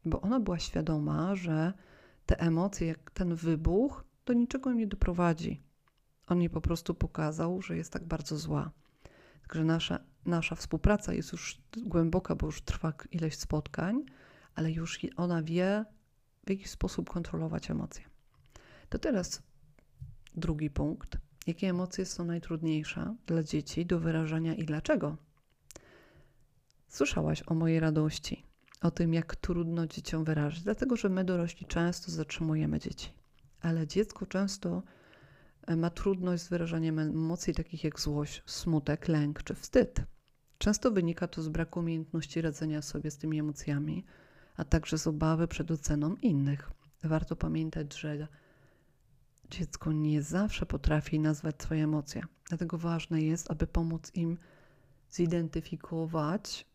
bo 0.04 0.20
ona 0.20 0.40
była 0.40 0.58
świadoma, 0.58 1.34
że 1.34 1.72
te 2.26 2.40
emocje, 2.40 2.86
jak 2.86 3.10
ten 3.10 3.34
wybuch, 3.34 4.04
do 4.26 4.32
niczego 4.32 4.72
nie 4.72 4.86
doprowadzi. 4.86 5.62
On 6.26 6.40
jej 6.40 6.50
po 6.50 6.60
prostu 6.60 6.94
pokazał, 6.94 7.62
że 7.62 7.76
jest 7.76 7.92
tak 7.92 8.04
bardzo 8.04 8.36
zła. 8.36 8.70
Także 9.42 9.64
nasza, 9.64 9.98
nasza 10.24 10.54
współpraca 10.54 11.14
jest 11.14 11.32
już 11.32 11.60
głęboka, 11.76 12.34
bo 12.34 12.46
już 12.46 12.62
trwa 12.62 12.92
ileś 13.10 13.36
spotkań, 13.36 14.04
ale 14.54 14.72
już 14.72 14.98
ona 15.16 15.42
wie, 15.42 15.84
w 16.46 16.50
jaki 16.50 16.68
sposób 16.68 17.10
kontrolować 17.10 17.70
emocje. 17.70 18.04
To 18.88 18.98
teraz 18.98 19.42
drugi 20.34 20.70
punkt. 20.70 21.18
Jakie 21.46 21.68
emocje 21.68 22.06
są 22.06 22.24
najtrudniejsze 22.24 23.16
dla 23.26 23.42
dzieci 23.42 23.86
do 23.86 24.00
wyrażania 24.00 24.54
i 24.54 24.64
dlaczego? 24.64 25.29
Słyszałaś 26.90 27.42
o 27.46 27.54
mojej 27.54 27.80
radości, 27.80 28.46
o 28.80 28.90
tym, 28.90 29.14
jak 29.14 29.36
trudno 29.36 29.86
dzieciom 29.86 30.24
wyrazić, 30.24 30.62
dlatego 30.62 30.96
że 30.96 31.08
my 31.08 31.24
dorośli 31.24 31.66
często 31.66 32.10
zatrzymujemy 32.10 32.78
dzieci, 32.78 33.12
ale 33.60 33.86
dziecko 33.86 34.26
często 34.26 34.82
e, 35.66 35.76
ma 35.76 35.90
trudność 35.90 36.42
z 36.42 36.48
wyrażaniem 36.48 36.98
emocji 36.98 37.54
takich 37.54 37.84
jak 37.84 38.00
złość, 38.00 38.42
smutek, 38.46 39.08
lęk 39.08 39.42
czy 39.42 39.54
wstyd. 39.54 40.02
Często 40.58 40.90
wynika 40.90 41.28
to 41.28 41.42
z 41.42 41.48
braku 41.48 41.80
umiejętności 41.80 42.40
radzenia 42.40 42.82
sobie 42.82 43.10
z 43.10 43.18
tymi 43.18 43.38
emocjami, 43.38 44.04
a 44.56 44.64
także 44.64 44.98
z 44.98 45.06
obawy 45.06 45.48
przed 45.48 45.70
oceną 45.70 46.16
innych. 46.16 46.70
Warto 47.04 47.36
pamiętać, 47.36 47.98
że 47.98 48.28
dziecko 49.50 49.92
nie 49.92 50.22
zawsze 50.22 50.66
potrafi 50.66 51.18
nazwać 51.20 51.62
swoje 51.62 51.84
emocje, 51.84 52.22
dlatego 52.48 52.78
ważne 52.78 53.22
jest, 53.22 53.50
aby 53.50 53.66
pomóc 53.66 54.10
im 54.14 54.38
zidentyfikować 55.10 56.69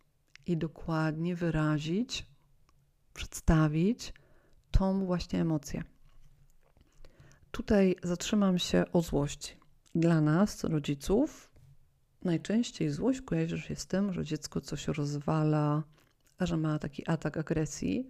i 0.46 0.58
dokładnie 0.58 1.36
wyrazić, 1.36 2.26
przedstawić 3.14 4.14
tą 4.72 5.06
właśnie 5.06 5.42
emocję. 5.42 5.84
Tutaj 7.52 7.96
zatrzymam 8.04 8.60
się 8.60 8.86
o 8.94 9.02
złości. 9.02 9.58
Dla 9.96 10.22
nas, 10.22 10.64
rodziców, 10.64 11.50
najczęściej 12.24 12.90
złość 12.90 13.22
kojarzy 13.22 13.62
się 13.62 13.76
z 13.76 13.88
tym, 13.88 14.14
że 14.14 14.26
dziecko 14.26 14.62
coś 14.62 14.88
rozwala, 14.88 15.84
że 16.40 16.58
ma 16.58 16.80
taki 16.80 17.10
atak 17.10 17.38
agresji, 17.38 18.08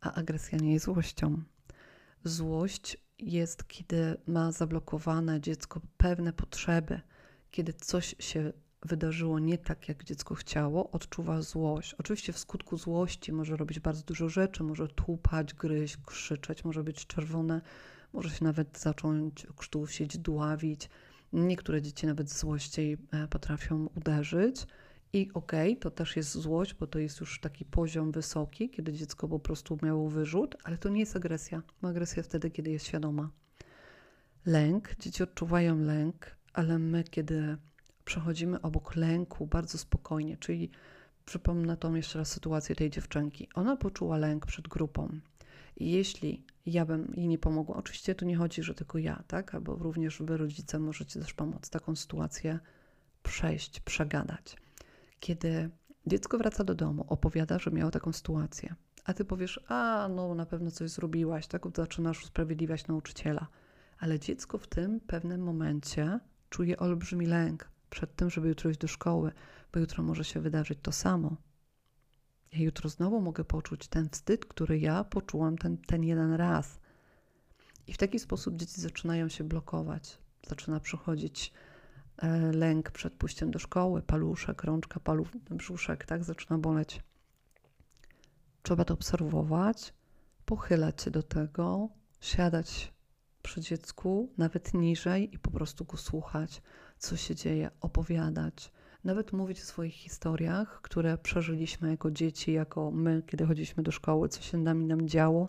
a 0.00 0.14
agresja 0.14 0.58
nie 0.58 0.72
jest 0.72 0.84
złością. 0.84 1.42
Złość 2.24 2.96
jest, 3.18 3.68
kiedy 3.68 4.16
ma 4.26 4.52
zablokowane 4.52 5.40
dziecko 5.40 5.80
pewne 5.96 6.32
potrzeby, 6.32 7.00
kiedy 7.50 7.72
coś 7.72 8.14
się 8.18 8.52
wydarzyło 8.84 9.38
nie 9.38 9.58
tak, 9.58 9.88
jak 9.88 10.04
dziecko 10.04 10.34
chciało, 10.34 10.90
odczuwa 10.90 11.42
złość. 11.42 11.94
Oczywiście 11.94 12.32
w 12.32 12.38
skutku 12.38 12.76
złości 12.76 13.32
może 13.32 13.56
robić 13.56 13.80
bardzo 13.80 14.02
dużo 14.02 14.28
rzeczy, 14.28 14.62
może 14.62 14.88
tłupać, 14.88 15.54
gryźć, 15.54 15.96
krzyczeć, 16.06 16.64
może 16.64 16.84
być 16.84 17.06
czerwone, 17.06 17.60
może 18.12 18.30
się 18.30 18.44
nawet 18.44 18.78
zacząć 18.78 19.46
krztusić, 19.56 20.18
dławić. 20.18 20.88
Niektóre 21.32 21.82
dzieci 21.82 22.06
nawet 22.06 22.30
z 22.30 22.40
złości 22.40 22.96
e, 23.12 23.28
potrafią 23.28 23.88
uderzyć. 23.96 24.66
I 25.12 25.30
okej, 25.34 25.72
okay, 25.72 25.80
to 25.80 25.90
też 25.90 26.16
jest 26.16 26.30
złość, 26.30 26.74
bo 26.74 26.86
to 26.86 26.98
jest 26.98 27.20
już 27.20 27.40
taki 27.40 27.64
poziom 27.64 28.12
wysoki, 28.12 28.70
kiedy 28.70 28.92
dziecko 28.92 29.28
po 29.28 29.38
prostu 29.38 29.78
miało 29.82 30.10
wyrzut, 30.10 30.56
ale 30.64 30.78
to 30.78 30.88
nie 30.88 31.00
jest 31.00 31.16
agresja. 31.16 31.62
Agresja 31.82 32.22
wtedy, 32.22 32.50
kiedy 32.50 32.70
jest 32.70 32.86
świadoma. 32.86 33.30
Lęk, 34.46 34.96
dzieci 34.98 35.22
odczuwają 35.22 35.78
lęk, 35.78 36.36
ale 36.52 36.78
my, 36.78 37.04
kiedy 37.04 37.56
przechodzimy 38.04 38.60
obok 38.60 38.96
lęku 38.96 39.46
bardzo 39.46 39.78
spokojnie, 39.78 40.36
czyli 40.36 40.70
przypomnę 41.24 41.76
tą 41.76 41.94
jeszcze 41.94 42.18
raz 42.18 42.30
sytuację 42.32 42.76
tej 42.76 42.90
dziewczynki. 42.90 43.48
Ona 43.54 43.76
poczuła 43.76 44.16
lęk 44.16 44.46
przed 44.46 44.68
grupą. 44.68 45.20
I 45.76 45.90
jeśli 45.90 46.44
ja 46.66 46.84
bym 46.84 47.12
jej 47.16 47.28
nie 47.28 47.38
pomogła, 47.38 47.76
oczywiście 47.76 48.14
tu 48.14 48.24
nie 48.24 48.36
chodzi, 48.36 48.62
że 48.62 48.74
tylko 48.74 48.98
ja, 48.98 49.22
tak? 49.26 49.54
Albo 49.54 49.74
również 49.74 50.22
wy 50.22 50.36
rodzice 50.36 50.78
możecie 50.78 51.20
też 51.20 51.34
pomóc 51.34 51.70
taką 51.70 51.96
sytuację 51.96 52.58
przejść, 53.22 53.80
przegadać. 53.80 54.56
Kiedy 55.20 55.70
dziecko 56.06 56.38
wraca 56.38 56.64
do 56.64 56.74
domu, 56.74 57.04
opowiada, 57.08 57.58
że 57.58 57.70
miało 57.70 57.90
taką 57.90 58.12
sytuację, 58.12 58.74
a 59.04 59.14
ty 59.14 59.24
powiesz, 59.24 59.60
a 59.68 60.08
no 60.10 60.34
na 60.34 60.46
pewno 60.46 60.70
coś 60.70 60.90
zrobiłaś, 60.90 61.46
tak? 61.46 61.62
Zaczynasz 61.76 62.22
usprawiedliwiać 62.22 62.86
nauczyciela. 62.86 63.46
Ale 63.98 64.18
dziecko 64.18 64.58
w 64.58 64.66
tym 64.66 65.00
pewnym 65.00 65.40
momencie 65.40 66.20
czuje 66.50 66.76
olbrzymi 66.78 67.26
lęk, 67.26 67.70
przed 67.90 68.16
tym, 68.16 68.30
żeby 68.30 68.48
jutro 68.48 68.70
iść 68.70 68.80
do 68.80 68.88
szkoły, 68.88 69.32
bo 69.72 69.80
jutro 69.80 70.02
może 70.02 70.24
się 70.24 70.40
wydarzyć 70.40 70.78
to 70.82 70.92
samo. 70.92 71.36
Ja 72.52 72.60
jutro 72.60 72.88
znowu 72.88 73.20
mogę 73.20 73.44
poczuć 73.44 73.88
ten 73.88 74.08
wstyd, 74.08 74.44
który 74.44 74.78
ja 74.78 75.04
poczułam 75.04 75.58
ten, 75.58 75.78
ten 75.78 76.04
jeden 76.04 76.32
raz. 76.32 76.80
I 77.86 77.92
w 77.92 77.98
taki 77.98 78.18
sposób 78.18 78.56
dzieci 78.56 78.80
zaczynają 78.80 79.28
się 79.28 79.44
blokować. 79.44 80.18
Zaczyna 80.48 80.80
przychodzić 80.80 81.52
e, 82.16 82.52
lęk 82.52 82.90
przed 82.90 83.14
pójściem 83.14 83.50
do 83.50 83.58
szkoły, 83.58 84.02
paluszek, 84.02 84.64
rączka, 84.64 85.00
paluch, 85.00 85.28
brzuszek, 85.50 86.04
tak 86.04 86.24
zaczyna 86.24 86.58
boleć. 86.58 87.02
Trzeba 88.62 88.84
to 88.84 88.94
obserwować, 88.94 89.94
pochylać 90.44 91.02
się 91.02 91.10
do 91.10 91.22
tego, 91.22 91.88
siadać 92.20 92.92
przy 93.42 93.60
dziecku, 93.60 94.32
nawet 94.38 94.74
niżej 94.74 95.34
i 95.34 95.38
po 95.38 95.50
prostu 95.50 95.84
go 95.84 95.96
słuchać, 95.96 96.62
co 96.98 97.16
się 97.16 97.34
dzieje, 97.34 97.70
opowiadać, 97.80 98.72
nawet 99.04 99.32
mówić 99.32 99.60
o 99.60 99.64
swoich 99.64 99.94
historiach, 99.94 100.80
które 100.82 101.18
przeżyliśmy 101.18 101.90
jako 101.90 102.10
dzieci, 102.10 102.52
jako 102.52 102.90
my, 102.90 103.22
kiedy 103.26 103.46
chodziliśmy 103.46 103.82
do 103.82 103.92
szkoły, 103.92 104.28
co 104.28 104.42
się 104.42 104.58
nami 104.58 104.86
nam 104.86 105.08
działo, 105.08 105.48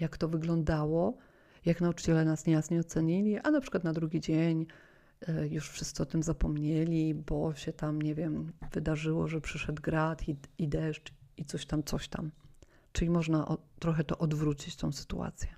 jak 0.00 0.18
to 0.18 0.28
wyglądało, 0.28 1.16
jak 1.64 1.80
nauczyciele 1.80 2.24
nas 2.24 2.46
niejasnie 2.46 2.80
ocenili, 2.80 3.38
a 3.38 3.50
na 3.50 3.60
przykład 3.60 3.84
na 3.84 3.92
drugi 3.92 4.20
dzień 4.20 4.66
e, 5.28 5.48
już 5.48 5.70
wszyscy 5.70 6.02
o 6.02 6.06
tym 6.06 6.22
zapomnieli, 6.22 7.14
bo 7.14 7.54
się 7.54 7.72
tam, 7.72 8.02
nie 8.02 8.14
wiem, 8.14 8.52
wydarzyło, 8.72 9.28
że 9.28 9.40
przyszedł 9.40 9.82
grad 9.82 10.28
i, 10.28 10.36
i 10.58 10.68
deszcz 10.68 11.12
i 11.36 11.44
coś 11.44 11.66
tam, 11.66 11.82
coś 11.82 12.08
tam. 12.08 12.30
Czyli 12.92 13.10
można 13.10 13.48
o, 13.48 13.58
trochę 13.78 14.04
to 14.04 14.18
odwrócić, 14.18 14.76
tą 14.76 14.92
sytuację. 14.92 15.48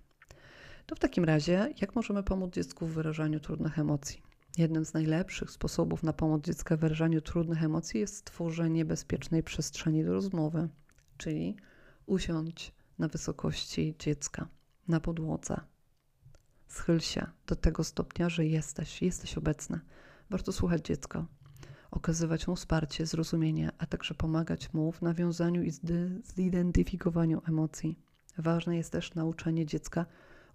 To 0.86 0.94
w 0.94 0.98
takim 0.98 1.25
razie, 1.25 1.75
jak 1.80 1.94
możemy 1.94 2.22
pomóc 2.22 2.54
dziecku 2.54 2.86
w 2.86 2.92
wyrażaniu 2.92 3.40
trudnych 3.40 3.78
emocji? 3.78 4.25
Jednym 4.56 4.84
z 4.84 4.94
najlepszych 4.94 5.50
sposobów 5.50 6.02
na 6.02 6.12
pomoc 6.12 6.44
dziecka 6.44 6.76
w 6.76 6.80
wyrażaniu 6.80 7.20
trudnych 7.20 7.62
emocji 7.62 8.00
jest 8.00 8.16
stworzenie 8.16 8.84
bezpiecznej 8.84 9.42
przestrzeni 9.42 10.04
do 10.04 10.12
rozmowy, 10.12 10.68
czyli 11.16 11.56
usiądź 12.06 12.72
na 12.98 13.08
wysokości 13.08 13.94
dziecka, 13.98 14.48
na 14.88 15.00
podłodze. 15.00 15.60
Schyl 16.68 17.00
się 17.00 17.26
do 17.46 17.56
tego 17.56 17.84
stopnia, 17.84 18.28
że 18.28 18.46
jesteś, 18.46 19.02
jesteś 19.02 19.38
obecny. 19.38 19.80
Warto 20.30 20.52
słuchać 20.52 20.86
dziecka, 20.86 21.26
okazywać 21.90 22.48
mu 22.48 22.56
wsparcie, 22.56 23.06
zrozumienie, 23.06 23.70
a 23.78 23.86
także 23.86 24.14
pomagać 24.14 24.72
mu 24.72 24.92
w 24.92 25.02
nawiązaniu 25.02 25.62
i 25.62 25.70
zidentyfikowaniu 26.25 27.42
emocji. 27.48 27.98
Ważne 28.38 28.76
jest 28.76 28.92
też 28.92 29.14
nauczenie 29.14 29.66
dziecka 29.66 30.06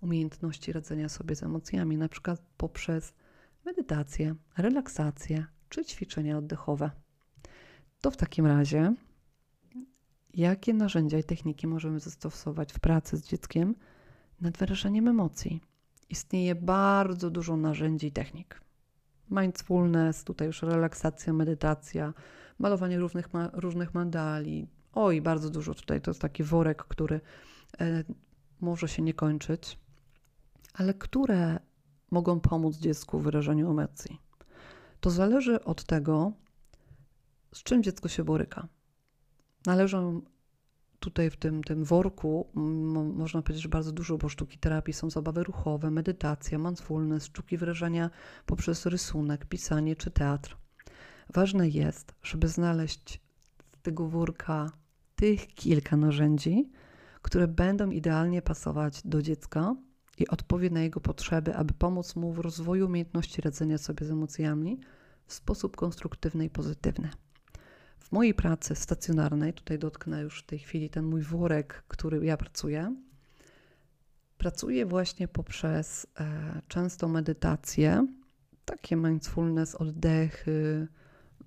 umiejętności 0.01 0.71
radzenia 0.73 1.09
sobie 1.09 1.35
z 1.35 1.43
emocjami, 1.43 1.97
na 1.97 2.09
przykład 2.09 2.41
poprzez 2.57 3.13
medytację, 3.65 4.35
relaksację 4.57 5.45
czy 5.69 5.85
ćwiczenia 5.85 6.37
oddechowe. 6.37 6.91
To 8.01 8.11
w 8.11 8.17
takim 8.17 8.45
razie, 8.45 8.93
jakie 10.33 10.73
narzędzia 10.73 11.17
i 11.17 11.23
techniki 11.23 11.67
możemy 11.67 11.99
zastosować 11.99 12.73
w 12.73 12.79
pracy 12.79 13.17
z 13.17 13.27
dzieckiem 13.27 13.75
nad 14.41 14.57
wyrażaniem 14.57 15.07
emocji? 15.07 15.61
Istnieje 16.09 16.55
bardzo 16.55 17.29
dużo 17.29 17.57
narzędzi 17.57 18.07
i 18.07 18.11
technik. 18.11 18.61
Mindfulness, 19.29 20.23
tutaj 20.23 20.47
już 20.47 20.61
relaksacja, 20.61 21.33
medytacja, 21.33 22.13
malowanie 22.59 22.99
różnych, 22.99 23.29
różnych 23.53 23.93
mandali. 23.93 24.67
Oj, 24.93 25.21
bardzo 25.21 25.49
dużo 25.49 25.73
tutaj. 25.73 26.01
To 26.01 26.11
jest 26.11 26.21
taki 26.21 26.43
worek, 26.43 26.83
który 26.83 27.21
e, 27.81 28.03
może 28.61 28.87
się 28.87 29.01
nie 29.01 29.13
kończyć. 29.13 29.79
Ale 30.73 30.93
które 30.93 31.59
mogą 32.11 32.39
pomóc 32.39 32.77
dziecku 32.77 33.19
w 33.19 33.23
wyrażaniu 33.23 33.71
emocji. 33.71 34.19
To 34.99 35.09
zależy 35.09 35.63
od 35.63 35.83
tego, 35.83 36.31
z 37.53 37.63
czym 37.63 37.83
dziecko 37.83 38.09
się 38.09 38.23
boryka. 38.23 38.67
Należą 39.65 40.21
tutaj 40.99 41.29
w 41.29 41.37
tym, 41.37 41.63
tym 41.63 41.83
worku, 41.83 42.47
można 43.15 43.41
powiedzieć, 43.41 43.63
że 43.63 43.69
bardzo 43.69 43.91
dużo, 43.91 44.17
bo 44.17 44.29
sztuki 44.29 44.57
terapii 44.57 44.93
są 44.93 45.09
zabawy 45.09 45.43
ruchowe, 45.43 45.91
medytacja, 45.91 46.57
mindfulness, 46.57 47.25
sztuki 47.25 47.57
wyrażania 47.57 48.09
poprzez 48.45 48.85
rysunek, 48.85 49.45
pisanie 49.45 49.95
czy 49.95 50.11
teatr. 50.11 50.57
Ważne 51.33 51.69
jest, 51.69 52.13
żeby 52.23 52.47
znaleźć 52.47 53.21
z 53.79 53.81
tego 53.81 54.07
worka 54.07 54.71
tych 55.15 55.47
kilka 55.47 55.97
narzędzi, 55.97 56.71
które 57.21 57.47
będą 57.47 57.89
idealnie 57.89 58.41
pasować 58.41 59.01
do 59.05 59.21
dziecka 59.21 59.75
i 60.21 60.27
odpowie 60.27 60.69
na 60.69 60.81
jego 60.81 60.99
potrzeby, 60.99 61.55
aby 61.55 61.73
pomóc 61.73 62.15
mu 62.15 62.33
w 62.33 62.39
rozwoju 62.39 62.85
umiejętności 62.85 63.41
radzenia 63.41 63.77
sobie 63.77 64.05
z 64.05 64.11
emocjami 64.11 64.79
w 65.25 65.33
sposób 65.33 65.75
konstruktywny 65.75 66.45
i 66.45 66.49
pozytywny. 66.49 67.09
W 67.99 68.11
mojej 68.11 68.33
pracy 68.33 68.75
stacjonarnej, 68.75 69.53
tutaj 69.53 69.79
dotknę 69.79 70.21
już 70.21 70.43
w 70.43 70.45
tej 70.45 70.59
chwili 70.59 70.89
ten 70.89 71.05
mój 71.05 71.21
worek, 71.21 71.83
który 71.87 72.25
ja 72.25 72.37
pracuję, 72.37 72.95
pracuję 74.37 74.85
właśnie 74.85 75.27
poprzez 75.27 76.07
e, 76.19 76.61
często 76.67 77.07
medytację, 77.07 78.07
takie 78.65 78.95
mindfulness, 78.95 79.75
oddechy, 79.75 80.87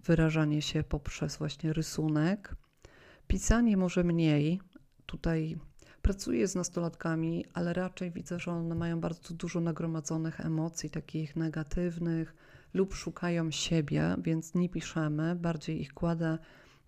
wyrażanie 0.05 0.63
się 0.63 0.83
poprzez 0.83 1.37
właśnie 1.37 1.73
rysunek. 1.73 2.55
Pisanie 3.27 3.77
może 3.77 4.05
mniej. 4.05 4.61
Tutaj 5.07 5.57
pracuję 6.05 6.49
z 6.49 6.55
nastolatkami, 6.55 7.45
ale 7.55 7.73
raczej 7.73 8.11
widzę, 8.11 8.39
że 8.41 8.53
one 8.53 8.75
mają 8.75 9.01
bardzo 9.01 9.35
dużo 9.35 9.61
nagromadzonych 9.61 10.41
emocji, 10.41 10.91
takich 10.91 11.37
negatywnych, 11.37 12.35
lub 12.75 12.95
szukają 12.95 13.51
siebie, 13.51 14.17
więc 14.19 14.55
nie 14.55 14.69
piszemy, 14.69 15.35
bardziej 15.35 15.81
ich 15.81 15.95
kładę 15.95 16.39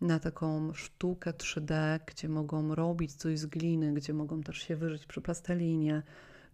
na 0.01 0.19
taką 0.19 0.73
sztukę 0.75 1.33
3D, 1.33 2.01
gdzie 2.07 2.29
mogą 2.29 2.75
robić 2.75 3.15
coś 3.15 3.39
z 3.39 3.47
gliny, 3.47 3.93
gdzie 3.93 4.15
mogą 4.15 4.43
też 4.43 4.59
się 4.59 4.77
wyżyć 4.77 5.07
przy 5.07 5.21
plastelinie, 5.21 6.03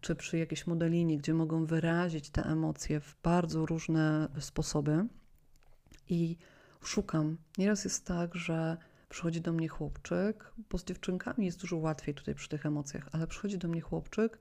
czy 0.00 0.14
przy 0.14 0.38
jakiejś 0.38 0.66
modelinie, 0.66 1.18
gdzie 1.18 1.34
mogą 1.34 1.66
wyrazić 1.66 2.30
te 2.30 2.42
emocje 2.44 3.00
w 3.00 3.16
bardzo 3.22 3.66
różne 3.66 4.28
sposoby. 4.40 5.06
I 6.08 6.36
szukam. 6.82 7.36
Nieraz 7.58 7.84
jest 7.84 8.06
tak, 8.06 8.34
że 8.34 8.76
przychodzi 9.12 9.40
do 9.40 9.52
mnie 9.52 9.68
chłopczyk, 9.68 10.52
bo 10.70 10.78
z 10.78 10.84
dziewczynkami 10.84 11.46
jest 11.46 11.60
dużo 11.60 11.76
łatwiej 11.76 12.14
tutaj 12.14 12.34
przy 12.34 12.48
tych 12.48 12.66
emocjach, 12.66 13.08
ale 13.12 13.26
przychodzi 13.26 13.58
do 13.58 13.68
mnie 13.68 13.80
chłopczyk, 13.80 14.38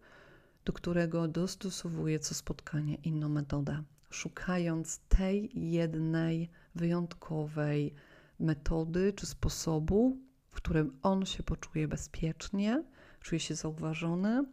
do 0.65 0.73
którego 0.73 1.27
dostosowuję 1.27 2.19
co 2.19 2.35
spotkanie 2.35 2.95
inną 2.95 3.29
metodę, 3.29 3.83
szukając 4.09 4.99
tej 4.99 5.51
jednej 5.71 6.49
wyjątkowej 6.75 7.93
metody 8.39 9.13
czy 9.13 9.25
sposobu, 9.25 10.17
w 10.47 10.55
którym 10.55 10.97
on 11.01 11.25
się 11.25 11.43
poczuje 11.43 11.87
bezpiecznie, 11.87 12.83
czuje 13.21 13.39
się 13.39 13.55
zauważony 13.55 14.45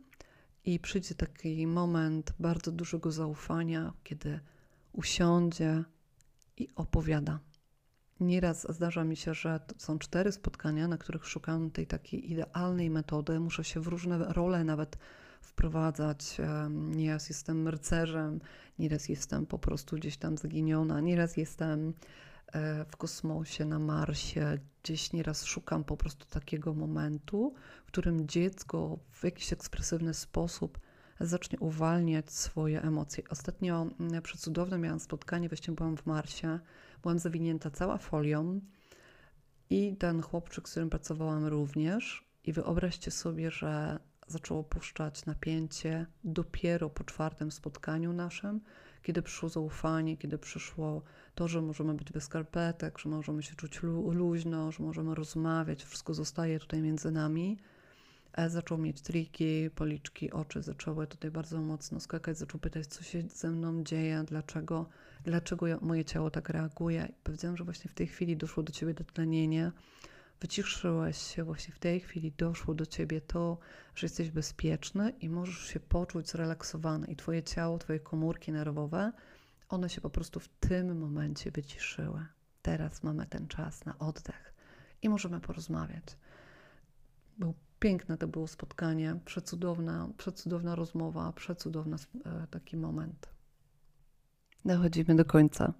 i 0.64 0.80
przyjdzie 0.80 1.14
taki 1.14 1.66
moment 1.66 2.32
bardzo 2.38 2.72
dużego 2.72 3.12
zaufania, 3.12 3.92
kiedy 4.04 4.40
usiądzie 4.92 5.84
i 6.56 6.68
opowiada. 6.74 7.38
Nieraz 8.20 8.66
zdarza 8.68 9.04
mi 9.04 9.16
się, 9.16 9.34
że 9.34 9.60
są 9.76 9.98
cztery 9.98 10.32
spotkania, 10.32 10.88
na 10.88 10.98
których 10.98 11.26
szukam 11.26 11.70
tej 11.70 11.86
takiej 11.86 12.32
idealnej 12.32 12.90
metody. 12.90 13.40
Muszę 13.40 13.64
się 13.64 13.80
w 13.80 13.86
różne 13.86 14.18
role 14.18 14.64
nawet 14.64 14.98
wprowadzać. 15.40 16.36
Nieraz 16.70 17.28
jestem 17.28 17.68
rycerzem, 17.68 18.40
nieraz 18.78 19.08
jestem 19.08 19.46
po 19.46 19.58
prostu 19.58 19.96
gdzieś 19.96 20.16
tam 20.16 20.38
zaginiona, 20.38 21.00
nieraz 21.00 21.36
jestem 21.36 21.94
e, 22.52 22.84
w 22.84 22.96
kosmosie, 22.96 23.64
na 23.64 23.78
Marsie, 23.78 24.58
gdzieś 24.82 25.12
nieraz 25.12 25.44
szukam 25.44 25.84
po 25.84 25.96
prostu 25.96 26.26
takiego 26.26 26.74
momentu, 26.74 27.54
w 27.84 27.86
którym 27.86 28.28
dziecko 28.28 28.98
w 29.12 29.24
jakiś 29.24 29.52
ekspresywny 29.52 30.14
sposób 30.14 30.78
zacznie 31.20 31.58
uwalniać 31.58 32.32
swoje 32.32 32.82
emocje. 32.82 33.24
Ostatnio 33.30 33.86
mm, 34.00 34.22
przecudowne 34.22 34.78
miałam 34.78 35.00
spotkanie, 35.00 35.48
właśnie 35.48 35.74
byłam 35.74 35.96
w 35.96 36.06
Marsie, 36.06 36.58
byłam 37.02 37.18
zawinięta 37.18 37.70
cała 37.70 37.98
folią 37.98 38.60
i 39.70 39.96
ten 39.96 40.22
chłopczyk, 40.22 40.68
z 40.68 40.70
którym 40.70 40.90
pracowałam 40.90 41.46
również. 41.46 42.28
I 42.44 42.52
wyobraźcie 42.52 43.10
sobie, 43.10 43.50
że 43.50 43.98
zaczęło 44.26 44.64
puszczać 44.64 45.26
napięcie 45.26 46.06
dopiero 46.24 46.90
po 46.90 47.04
czwartym 47.04 47.52
spotkaniu 47.52 48.12
naszym, 48.12 48.60
kiedy 49.02 49.22
przyszło 49.22 49.48
zaufanie, 49.48 50.16
kiedy 50.16 50.38
przyszło 50.38 51.02
to, 51.34 51.48
że 51.48 51.62
możemy 51.62 51.94
być 51.94 52.12
bez 52.12 52.24
skarpetek, 52.24 52.98
że 52.98 53.08
możemy 53.08 53.42
się 53.42 53.54
czuć 53.54 53.82
lu 53.82 54.10
luźno, 54.10 54.72
że 54.72 54.82
możemy 54.82 55.14
rozmawiać, 55.14 55.84
wszystko 55.84 56.14
zostaje 56.14 56.60
tutaj 56.60 56.82
między 56.82 57.10
nami. 57.10 57.58
E 58.38 58.50
zaczął 58.50 58.78
mieć 58.78 59.00
triki, 59.00 59.70
policzki, 59.74 60.30
oczy 60.30 60.62
zaczęły 60.62 61.06
tutaj 61.06 61.30
bardzo 61.30 61.60
mocno 61.60 62.00
skakać, 62.00 62.38
zaczął 62.38 62.60
pytać, 62.60 62.86
co 62.86 63.02
się 63.02 63.22
ze 63.22 63.50
mną 63.50 63.84
dzieje, 63.84 64.24
dlaczego, 64.26 64.88
dlaczego 65.24 65.66
moje 65.80 66.04
ciało 66.04 66.30
tak 66.30 66.48
reaguje. 66.48 67.08
I 67.10 67.14
powiedziałam, 67.24 67.56
że 67.56 67.64
właśnie 67.64 67.90
w 67.90 67.94
tej 67.94 68.06
chwili 68.06 68.36
doszło 68.36 68.62
do 68.62 68.72
ciebie 68.72 68.94
dotlenienie, 68.94 69.72
wyciszyłeś 70.40 71.16
się, 71.16 71.44
właśnie 71.44 71.74
w 71.74 71.78
tej 71.78 72.00
chwili 72.00 72.32
doszło 72.32 72.74
do 72.74 72.86
ciebie 72.86 73.20
to, 73.20 73.58
że 73.94 74.04
jesteś 74.04 74.30
bezpieczny 74.30 75.12
i 75.20 75.28
możesz 75.28 75.58
się 75.58 75.80
poczuć 75.80 76.30
zrelaksowany 76.30 77.06
i 77.06 77.16
twoje 77.16 77.42
ciało, 77.42 77.78
twoje 77.78 78.00
komórki 78.00 78.52
nerwowe, 78.52 79.12
one 79.68 79.88
się 79.88 80.00
po 80.00 80.10
prostu 80.10 80.40
w 80.40 80.48
tym 80.48 80.98
momencie 80.98 81.50
wyciszyły. 81.50 82.26
Teraz 82.62 83.02
mamy 83.02 83.26
ten 83.26 83.48
czas 83.48 83.84
na 83.84 83.98
oddech 83.98 84.54
i 85.02 85.08
możemy 85.08 85.40
porozmawiać. 85.40 86.04
Był 87.38 87.54
piękne 87.78 88.18
to 88.18 88.28
było 88.28 88.46
spotkanie, 88.46 89.16
przecudowna, 89.24 90.08
przecudowna 90.16 90.74
rozmowa, 90.74 91.32
przecudowny 91.32 91.96
e, 92.24 92.46
taki 92.50 92.76
moment. 92.76 93.28
Dochodzimy 94.64 95.16
do 95.16 95.24
końca. 95.24 95.72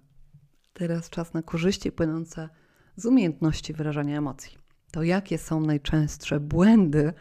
Teraz 0.73 1.09
czas 1.09 1.33
na 1.33 1.41
korzyści 1.41 1.91
płynące 1.91 2.49
z 2.95 3.05
umiejętności 3.05 3.73
wyrażania 3.73 4.17
emocji. 4.17 4.57
To 4.91 5.03
jakie 5.03 5.37
są 5.37 5.61
najczęstsze 5.61 6.39
błędy, 6.39 7.13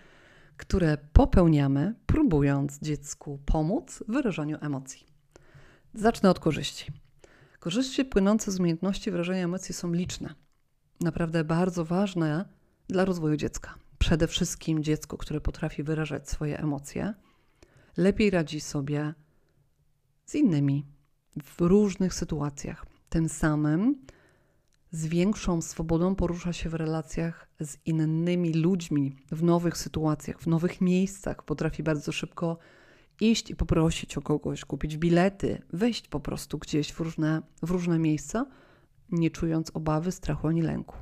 które 0.56 0.98
popełniamy, 1.12 1.94
próbując 2.06 2.78
dziecku 2.82 3.38
pomóc 3.46 4.04
w 4.08 4.12
wyrażaniu 4.12 4.58
emocji. 4.60 5.06
Zacznę 5.94 6.30
od 6.30 6.38
korzyści. 6.38 6.92
Korzyści 7.58 8.04
płynące 8.04 8.52
z 8.52 8.60
umiejętności 8.60 9.10
wyrażania 9.10 9.44
emocji 9.44 9.74
są 9.74 9.92
liczne. 9.92 10.34
Naprawdę 11.00 11.44
bardzo 11.44 11.84
ważne 11.84 12.48
dla 12.88 13.04
rozwoju 13.04 13.36
dziecka. 13.36 13.74
Przede 13.98 14.26
wszystkim 14.26 14.82
dziecko, 14.82 15.16
które 15.16 15.40
potrafi 15.40 15.82
wyrażać 15.82 16.30
swoje 16.30 16.58
emocje, 16.58 17.14
lepiej 17.96 18.30
radzi 18.30 18.60
sobie 18.60 19.14
z 20.26 20.34
innymi 20.34 20.86
w 21.42 21.60
różnych 21.60 22.14
sytuacjach. 22.14 22.86
Tym 23.08 23.28
samym 23.28 24.06
z 24.90 25.06
większą 25.06 25.62
swobodą 25.62 26.14
porusza 26.14 26.52
się 26.52 26.68
w 26.68 26.74
relacjach 26.74 27.48
z 27.60 27.76
innymi 27.84 28.54
ludźmi, 28.54 29.16
w 29.32 29.42
nowych 29.42 29.76
sytuacjach, 29.76 30.40
w 30.40 30.46
nowych 30.46 30.80
miejscach. 30.80 31.42
Potrafi 31.42 31.82
bardzo 31.82 32.12
szybko 32.12 32.58
iść 33.20 33.50
i 33.50 33.56
poprosić 33.56 34.18
o 34.18 34.22
kogoś, 34.22 34.64
kupić 34.64 34.96
bilety, 34.96 35.62
wejść 35.72 36.08
po 36.08 36.20
prostu 36.20 36.58
gdzieś 36.58 36.92
w 36.92 37.00
różne, 37.00 37.42
w 37.62 37.70
różne 37.70 37.98
miejsca, 37.98 38.46
nie 39.10 39.30
czując 39.30 39.70
obawy, 39.74 40.12
strachu 40.12 40.48
ani 40.48 40.62
lęku. 40.62 40.96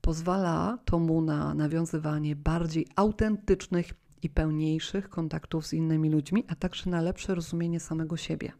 Pozwala 0.00 0.78
to 0.84 0.98
mu 0.98 1.20
na 1.22 1.54
nawiązywanie 1.54 2.36
bardziej 2.36 2.86
autentycznych 2.96 3.94
i 4.22 4.30
pełniejszych 4.30 5.08
kontaktów 5.08 5.66
z 5.66 5.72
innymi 5.72 6.10
ludźmi, 6.10 6.44
a 6.48 6.54
także 6.54 6.90
na 6.90 7.00
lepsze 7.00 7.34
rozumienie 7.34 7.80
samego 7.80 8.16
siebie. 8.16 8.52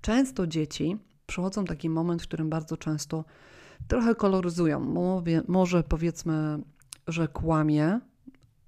Często 0.00 0.46
dzieci 0.46 0.98
przechodzą 1.26 1.64
taki 1.64 1.88
moment, 1.90 2.22
w 2.22 2.26
którym 2.26 2.50
bardzo 2.50 2.76
często 2.76 3.24
trochę 3.88 4.14
koloryzują. 4.14 4.94
Może 5.48 5.82
powiedzmy, 5.82 6.58
że 7.06 7.28
kłamie, 7.28 8.00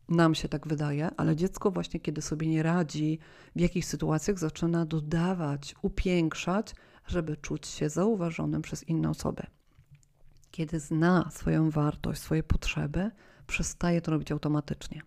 nam 0.08 0.34
się 0.34 0.48
tak 0.48 0.66
wydaje, 0.66 1.10
ale 1.16 1.36
dziecko 1.36 1.70
właśnie, 1.70 2.00
kiedy 2.00 2.22
sobie 2.22 2.46
nie 2.46 2.62
radzi 2.62 3.18
w 3.56 3.60
jakichś 3.60 3.86
sytuacjach, 3.86 4.38
zaczyna 4.38 4.86
dodawać, 4.86 5.74
upiększać, 5.82 6.74
żeby 7.06 7.36
czuć 7.36 7.66
się 7.66 7.88
zauważonym 7.90 8.62
przez 8.62 8.88
inne 8.88 9.10
osoby. 9.10 9.42
Kiedy 10.58 10.80
zna 10.80 11.30
swoją 11.30 11.70
wartość, 11.70 12.20
swoje 12.20 12.42
potrzeby, 12.42 13.10
przestaje 13.46 14.00
to 14.00 14.10
robić 14.10 14.32
automatycznie. 14.32 15.02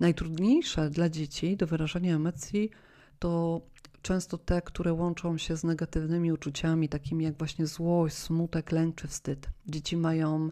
Najtrudniejsze 0.00 0.90
dla 0.90 1.08
dzieci 1.08 1.56
do 1.56 1.66
wyrażania 1.66 2.16
emocji 2.16 2.70
to 3.18 3.60
często 4.02 4.38
te, 4.38 4.62
które 4.62 4.92
łączą 4.92 5.38
się 5.38 5.56
z 5.56 5.64
negatywnymi 5.64 6.32
uczuciami, 6.32 6.88
takimi 6.88 7.24
jak 7.24 7.38
właśnie 7.38 7.66
złość, 7.66 8.16
smutek, 8.16 8.72
lęk 8.72 8.94
czy 8.94 9.08
wstyd. 9.08 9.48
Dzieci 9.66 9.96
mają, 9.96 10.50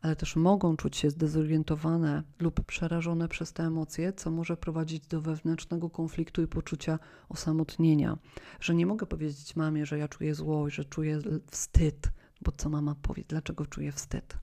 ale 0.00 0.16
też 0.16 0.36
mogą 0.36 0.76
czuć 0.76 0.96
się 0.96 1.10
zdezorientowane 1.10 2.22
lub 2.40 2.64
przerażone 2.64 3.28
przez 3.28 3.52
te 3.52 3.62
emocje, 3.62 4.12
co 4.12 4.30
może 4.30 4.56
prowadzić 4.56 5.06
do 5.06 5.20
wewnętrznego 5.20 5.90
konfliktu 5.90 6.42
i 6.42 6.46
poczucia 6.46 6.98
osamotnienia. 7.28 8.18
Że 8.60 8.74
nie 8.74 8.86
mogę 8.86 9.06
powiedzieć 9.06 9.56
mamie, 9.56 9.86
że 9.86 9.98
ja 9.98 10.08
czuję 10.08 10.34
złość, 10.34 10.76
że 10.76 10.84
czuję 10.84 11.18
wstyd, 11.50 12.08
bo 12.44 12.52
co 12.52 12.68
mama 12.68 12.94
powie, 13.02 13.24
dlaczego 13.28 13.66
czuję 13.66 13.92
wstyd. 13.92 14.36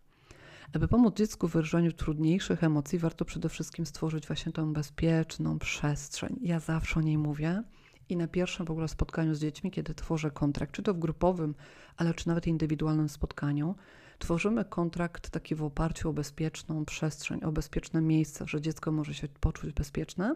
Aby 0.73 0.87
pomóc 0.87 1.17
dziecku 1.17 1.47
w 1.47 1.51
wyrażaniu 1.51 1.91
trudniejszych 1.91 2.63
emocji, 2.63 2.99
warto 2.99 3.25
przede 3.25 3.49
wszystkim 3.49 3.85
stworzyć 3.85 4.27
właśnie 4.27 4.51
tą 4.51 4.73
bezpieczną 4.73 5.59
przestrzeń. 5.59 6.39
Ja 6.41 6.59
zawsze 6.59 6.99
o 6.99 7.03
niej 7.03 7.17
mówię 7.17 7.63
i 8.09 8.17
na 8.17 8.27
pierwszym 8.27 8.65
w 8.65 8.71
ogóle 8.71 8.87
spotkaniu 8.87 9.35
z 9.35 9.39
dziećmi, 9.39 9.71
kiedy 9.71 9.93
tworzę 9.93 10.31
kontrakt, 10.31 10.71
czy 10.71 10.83
to 10.83 10.93
w 10.93 10.99
grupowym, 10.99 11.55
ale 11.97 12.13
czy 12.13 12.27
nawet 12.27 12.47
indywidualnym 12.47 13.09
spotkaniu, 13.09 13.75
Tworzymy 14.21 14.65
kontrakt 14.65 15.29
taki 15.29 15.55
w 15.55 15.63
oparciu 15.63 16.09
o 16.09 16.13
bezpieczną 16.13 16.85
przestrzeń, 16.85 17.43
o 17.43 17.51
bezpieczne 17.51 18.01
miejsce, 18.01 18.45
że 18.47 18.61
dziecko 18.61 18.91
może 18.91 19.13
się 19.13 19.27
poczuć 19.27 19.73
bezpieczne. 19.73 20.35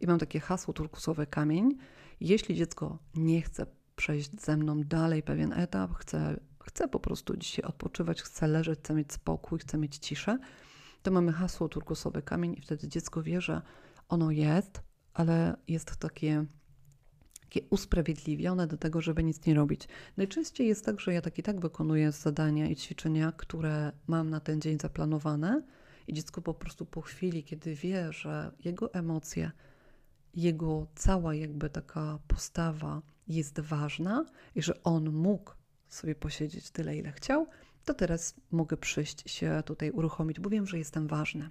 I 0.00 0.06
mam 0.06 0.18
takie 0.18 0.40
hasło 0.40 0.74
turkusowy 0.74 1.26
kamień. 1.26 1.78
Jeśli 2.20 2.54
dziecko 2.54 2.98
nie 3.14 3.42
chce 3.42 3.66
przejść 3.96 4.40
ze 4.40 4.56
mną 4.56 4.82
dalej 4.82 5.22
pewien 5.22 5.52
etap, 5.52 5.94
chce, 5.94 6.40
chce 6.66 6.88
po 6.88 7.00
prostu 7.00 7.36
dzisiaj 7.36 7.64
odpoczywać, 7.64 8.22
chce 8.22 8.46
leżeć, 8.46 8.78
chce 8.78 8.94
mieć 8.94 9.12
spokój, 9.12 9.58
chce 9.58 9.78
mieć 9.78 9.96
ciszę, 9.96 10.38
to 11.02 11.10
mamy 11.10 11.32
hasło 11.32 11.68
turkusowy 11.68 12.22
kamień 12.22 12.54
i 12.58 12.60
wtedy 12.60 12.88
dziecko 12.88 13.22
wie, 13.22 13.40
że 13.40 13.62
ono 14.08 14.30
jest, 14.30 14.82
ale 15.14 15.56
jest 15.68 15.96
takie 15.96 16.46
takie 17.40 17.60
usprawiedliwione 17.70 18.66
do 18.66 18.76
tego, 18.76 19.00
żeby 19.00 19.24
nic 19.24 19.46
nie 19.46 19.54
robić. 19.54 19.88
Najczęściej 20.16 20.68
jest 20.68 20.84
tak, 20.84 21.00
że 21.00 21.14
ja 21.14 21.22
tak 21.22 21.38
i 21.38 21.42
tak 21.42 21.60
wykonuję 21.60 22.12
zadania 22.12 22.68
i 22.68 22.76
ćwiczenia, 22.76 23.32
które 23.32 23.92
mam 24.06 24.30
na 24.30 24.40
ten 24.40 24.60
dzień 24.60 24.78
zaplanowane, 24.78 25.62
i 26.06 26.12
dziecko 26.12 26.42
po 26.42 26.54
prostu 26.54 26.86
po 26.86 27.00
chwili, 27.00 27.44
kiedy 27.44 27.74
wie, 27.74 28.12
że 28.12 28.52
jego 28.64 28.94
emocje, 28.94 29.50
jego 30.34 30.86
cała 30.94 31.34
jakby 31.34 31.70
taka 31.70 32.18
postawa 32.28 33.02
jest 33.28 33.60
ważna 33.60 34.24
i 34.54 34.62
że 34.62 34.82
on 34.82 35.12
mógł 35.12 35.52
sobie 35.88 36.14
posiedzieć 36.14 36.70
tyle, 36.70 36.96
ile 36.96 37.12
chciał, 37.12 37.46
to 37.84 37.94
teraz 37.94 38.34
mogę 38.50 38.76
przyjść 38.76 39.30
się 39.30 39.62
tutaj 39.66 39.90
uruchomić, 39.90 40.40
bo 40.40 40.50
wiem, 40.50 40.66
że 40.66 40.78
jestem 40.78 41.06
ważny. 41.06 41.50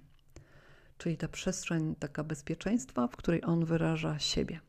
Czyli 0.98 1.16
ta 1.16 1.28
przestrzeń 1.28 1.94
taka 1.98 2.24
bezpieczeństwa, 2.24 3.08
w 3.08 3.16
której 3.16 3.44
on 3.44 3.64
wyraża 3.64 4.18
siebie 4.18 4.60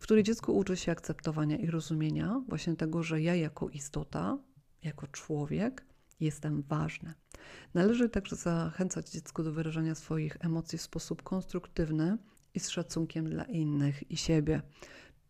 w 0.00 0.02
której 0.02 0.22
dziecko 0.22 0.52
uczy 0.52 0.76
się 0.76 0.92
akceptowania 0.92 1.56
i 1.56 1.66
rozumienia 1.66 2.42
właśnie 2.48 2.76
tego, 2.76 3.02
że 3.02 3.22
ja 3.22 3.34
jako 3.34 3.68
istota, 3.68 4.38
jako 4.82 5.06
człowiek 5.06 5.84
jestem 6.20 6.62
ważny. 6.62 7.14
Należy 7.74 8.08
także 8.08 8.36
zachęcać 8.36 9.10
dziecko 9.10 9.42
do 9.42 9.52
wyrażania 9.52 9.94
swoich 9.94 10.36
emocji 10.40 10.78
w 10.78 10.82
sposób 10.82 11.22
konstruktywny 11.22 12.18
i 12.54 12.60
z 12.60 12.68
szacunkiem 12.68 13.30
dla 13.30 13.44
innych 13.44 14.10
i 14.10 14.16
siebie. 14.16 14.62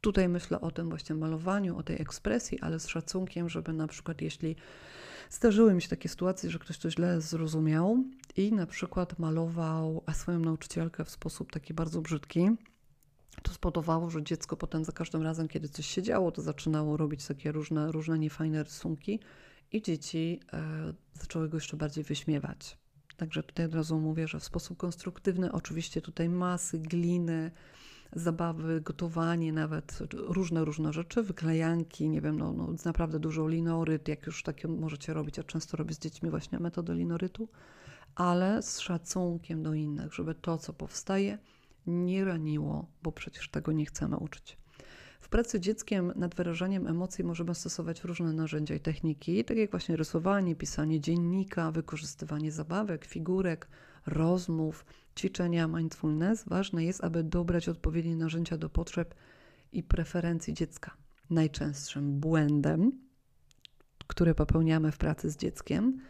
Tutaj 0.00 0.28
myślę 0.28 0.60
o 0.60 0.70
tym 0.70 0.88
właśnie 0.88 1.14
malowaniu, 1.14 1.78
o 1.78 1.82
tej 1.82 2.02
ekspresji, 2.02 2.60
ale 2.60 2.80
z 2.80 2.86
szacunkiem, 2.86 3.48
żeby 3.48 3.72
na 3.72 3.86
przykład 3.86 4.22
jeśli 4.22 4.56
zdarzyły 5.30 5.74
mi 5.74 5.82
się 5.82 5.88
takie 5.88 6.08
sytuacje, 6.08 6.50
że 6.50 6.58
ktoś 6.58 6.78
to 6.78 6.90
źle 6.90 7.20
zrozumiał 7.20 8.04
i 8.36 8.52
na 8.52 8.66
przykład 8.66 9.18
malował 9.18 10.04
swoją 10.12 10.38
nauczycielkę 10.38 11.04
w 11.04 11.10
sposób 11.10 11.52
taki 11.52 11.74
bardzo 11.74 12.00
brzydki, 12.00 12.50
to 13.42 13.52
spowodowało, 13.52 14.10
że 14.10 14.22
dziecko 14.22 14.56
potem 14.56 14.84
za 14.84 14.92
każdym 14.92 15.22
razem, 15.22 15.48
kiedy 15.48 15.68
coś 15.68 15.86
się 15.86 16.02
działo, 16.02 16.32
to 16.32 16.42
zaczynało 16.42 16.96
robić 16.96 17.26
takie 17.26 17.52
różne, 17.52 17.92
różne 17.92 18.18
niefajne 18.18 18.62
rysunki 18.62 19.20
i 19.72 19.82
dzieci 19.82 20.40
e, 20.52 20.92
zaczęły 21.14 21.48
go 21.48 21.56
jeszcze 21.56 21.76
bardziej 21.76 22.04
wyśmiewać. 22.04 22.78
Także 23.16 23.42
tutaj 23.42 23.66
od 23.66 23.74
razu 23.74 24.00
mówię, 24.00 24.28
że 24.28 24.40
w 24.40 24.44
sposób 24.44 24.78
konstruktywny, 24.78 25.52
oczywiście 25.52 26.02
tutaj 26.02 26.28
masy, 26.28 26.78
gliny, 26.78 27.50
zabawy, 28.12 28.80
gotowanie, 28.80 29.52
nawet 29.52 29.98
różne, 30.12 30.64
różne 30.64 30.92
rzeczy, 30.92 31.22
wyklejanki, 31.22 32.08
nie 32.08 32.20
wiem, 32.20 32.38
no, 32.38 32.52
no 32.52 32.74
naprawdę 32.84 33.18
dużo 33.18 33.48
linoryt, 33.48 34.08
jak 34.08 34.26
już 34.26 34.42
takie 34.42 34.68
możecie 34.68 35.12
robić, 35.14 35.36
ja 35.36 35.44
często 35.44 35.76
robię 35.76 35.94
z 35.94 35.98
dziećmi 35.98 36.30
właśnie 36.30 36.58
metodę 36.58 36.94
linorytu, 36.94 37.48
ale 38.14 38.62
z 38.62 38.78
szacunkiem 38.78 39.62
do 39.62 39.74
innych, 39.74 40.14
żeby 40.14 40.34
to, 40.34 40.58
co 40.58 40.72
powstaje, 40.72 41.38
nie 41.86 42.24
raniło, 42.24 42.86
bo 43.02 43.12
przecież 43.12 43.48
tego 43.48 43.72
nie 43.72 43.86
chcemy 43.86 44.16
uczyć. 44.16 44.56
W 45.20 45.28
pracy 45.28 45.60
dzieckiem 45.60 46.12
nad 46.16 46.34
wyrażaniem 46.34 46.86
emocji 46.86 47.24
możemy 47.24 47.54
stosować 47.54 48.04
różne 48.04 48.32
narzędzia 48.32 48.74
i 48.74 48.80
techniki, 48.80 49.44
tak 49.44 49.56
jak 49.56 49.70
właśnie 49.70 49.96
rysowanie, 49.96 50.56
pisanie 50.56 51.00
dziennika, 51.00 51.70
wykorzystywanie 51.70 52.52
zabawek, 52.52 53.04
figurek, 53.04 53.68
rozmów, 54.12 54.84
ćwiczenia 55.18 55.68
mindfulness. 55.68 56.44
Ważne 56.48 56.84
jest, 56.84 57.04
aby 57.04 57.24
dobrać 57.24 57.68
odpowiednie 57.68 58.16
narzędzia 58.16 58.56
do 58.56 58.70
potrzeb 58.70 59.14
i 59.72 59.82
preferencji 59.82 60.54
dziecka. 60.54 60.96
Najczęstszym 61.30 62.20
błędem, 62.20 62.92
który 64.06 64.34
popełniamy 64.34 64.92
w 64.92 64.98
pracy 64.98 65.30
z 65.30 65.36
dzieckiem 65.36 66.00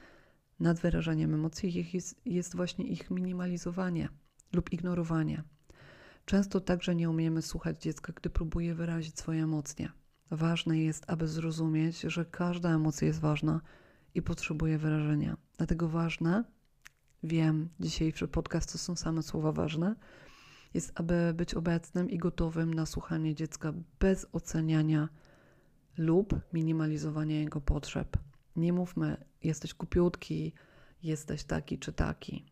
nad 0.60 0.80
wyrażaniem 0.80 1.34
emocji, 1.34 1.86
jest, 1.92 2.20
jest 2.26 2.56
właśnie 2.56 2.84
ich 2.86 3.10
minimalizowanie 3.10 4.08
lub 4.52 4.72
ignorowanie. 4.72 5.42
Często 6.24 6.60
także 6.60 6.94
nie 6.94 7.10
umiemy 7.10 7.42
słuchać 7.42 7.82
dziecka, 7.82 8.12
gdy 8.16 8.30
próbuje 8.30 8.74
wyrazić 8.74 9.18
swoje 9.18 9.42
emocje. 9.42 9.88
Ważne 10.30 10.78
jest, 10.78 11.04
aby 11.10 11.28
zrozumieć, 11.28 12.00
że 12.00 12.24
każda 12.24 12.70
emocja 12.74 13.06
jest 13.06 13.20
ważna 13.20 13.60
i 14.14 14.22
potrzebuje 14.22 14.78
wyrażenia. 14.78 15.36
Dlatego 15.56 15.88
ważne, 15.88 16.44
wiem, 17.22 17.68
dzisiejszy 17.80 18.28
podcast 18.28 18.72
to 18.72 18.78
są 18.78 18.96
same 18.96 19.22
słowa 19.22 19.52
ważne, 19.52 19.94
jest, 20.74 20.92
aby 20.94 21.34
być 21.36 21.54
obecnym 21.54 22.10
i 22.10 22.18
gotowym 22.18 22.74
na 22.74 22.86
słuchanie 22.86 23.34
dziecka 23.34 23.72
bez 24.00 24.26
oceniania 24.32 25.08
lub 25.98 26.40
minimalizowania 26.52 27.40
jego 27.40 27.60
potrzeb. 27.60 28.16
Nie 28.56 28.72
mówmy, 28.72 29.24
jesteś 29.42 29.74
kupiutki, 29.74 30.52
jesteś 31.02 31.44
taki 31.44 31.78
czy 31.78 31.92
taki. 31.92 32.44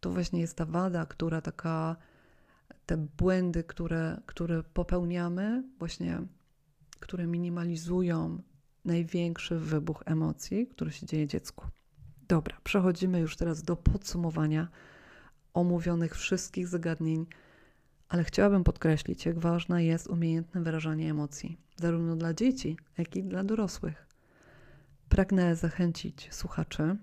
To 0.00 0.10
właśnie 0.10 0.40
jest 0.40 0.56
ta 0.56 0.64
wada, 0.64 1.06
która 1.06 1.40
taka 1.40 1.96
te 2.86 2.96
błędy, 2.96 3.64
które, 3.64 4.20
które 4.26 4.62
popełniamy, 4.62 5.64
właśnie 5.78 6.22
które 7.00 7.26
minimalizują 7.26 8.42
największy 8.84 9.58
wybuch 9.58 10.02
emocji, 10.06 10.66
który 10.66 10.92
się 10.92 11.06
dzieje 11.06 11.26
dziecku. 11.26 11.66
Dobra, 12.28 12.56
przechodzimy 12.64 13.20
już 13.20 13.36
teraz 13.36 13.62
do 13.62 13.76
podsumowania 13.76 14.68
omówionych 15.54 16.16
wszystkich 16.16 16.68
zagadnień, 16.68 17.26
ale 18.08 18.24
chciałabym 18.24 18.64
podkreślić, 18.64 19.26
jak 19.26 19.38
ważne 19.38 19.84
jest 19.84 20.06
umiejętne 20.06 20.62
wyrażanie 20.62 21.10
emocji, 21.10 21.58
zarówno 21.76 22.16
dla 22.16 22.34
dzieci, 22.34 22.76
jak 22.98 23.16
i 23.16 23.22
dla 23.22 23.44
dorosłych. 23.44 24.06
Pragnę 25.08 25.56
zachęcić 25.56 26.28
słuchaczy 26.34 26.96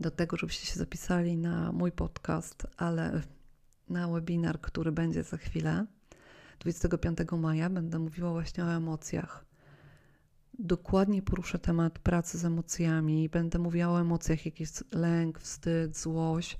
do 0.00 0.10
tego, 0.10 0.36
żebyście 0.36 0.66
się 0.66 0.78
zapisali 0.78 1.36
na 1.36 1.72
mój 1.72 1.92
podcast, 1.92 2.66
ale 2.76 3.22
na 3.88 4.08
webinar, 4.08 4.60
który 4.60 4.92
będzie 4.92 5.22
za 5.22 5.36
chwilę. 5.36 5.86
25 6.60 7.18
maja 7.32 7.70
będę 7.70 7.98
mówiła 7.98 8.30
właśnie 8.30 8.64
o 8.64 8.72
emocjach. 8.72 9.47
Dokładnie 10.60 11.22
poruszę 11.22 11.58
temat 11.58 11.98
pracy 11.98 12.38
z 12.38 12.44
emocjami, 12.44 13.28
będę 13.28 13.58
mówiła 13.58 13.88
o 13.88 14.00
emocjach, 14.00 14.46
jak 14.46 14.60
jest 14.60 14.84
lęk, 14.92 15.38
wstyd, 15.38 15.96
złość. 15.96 16.58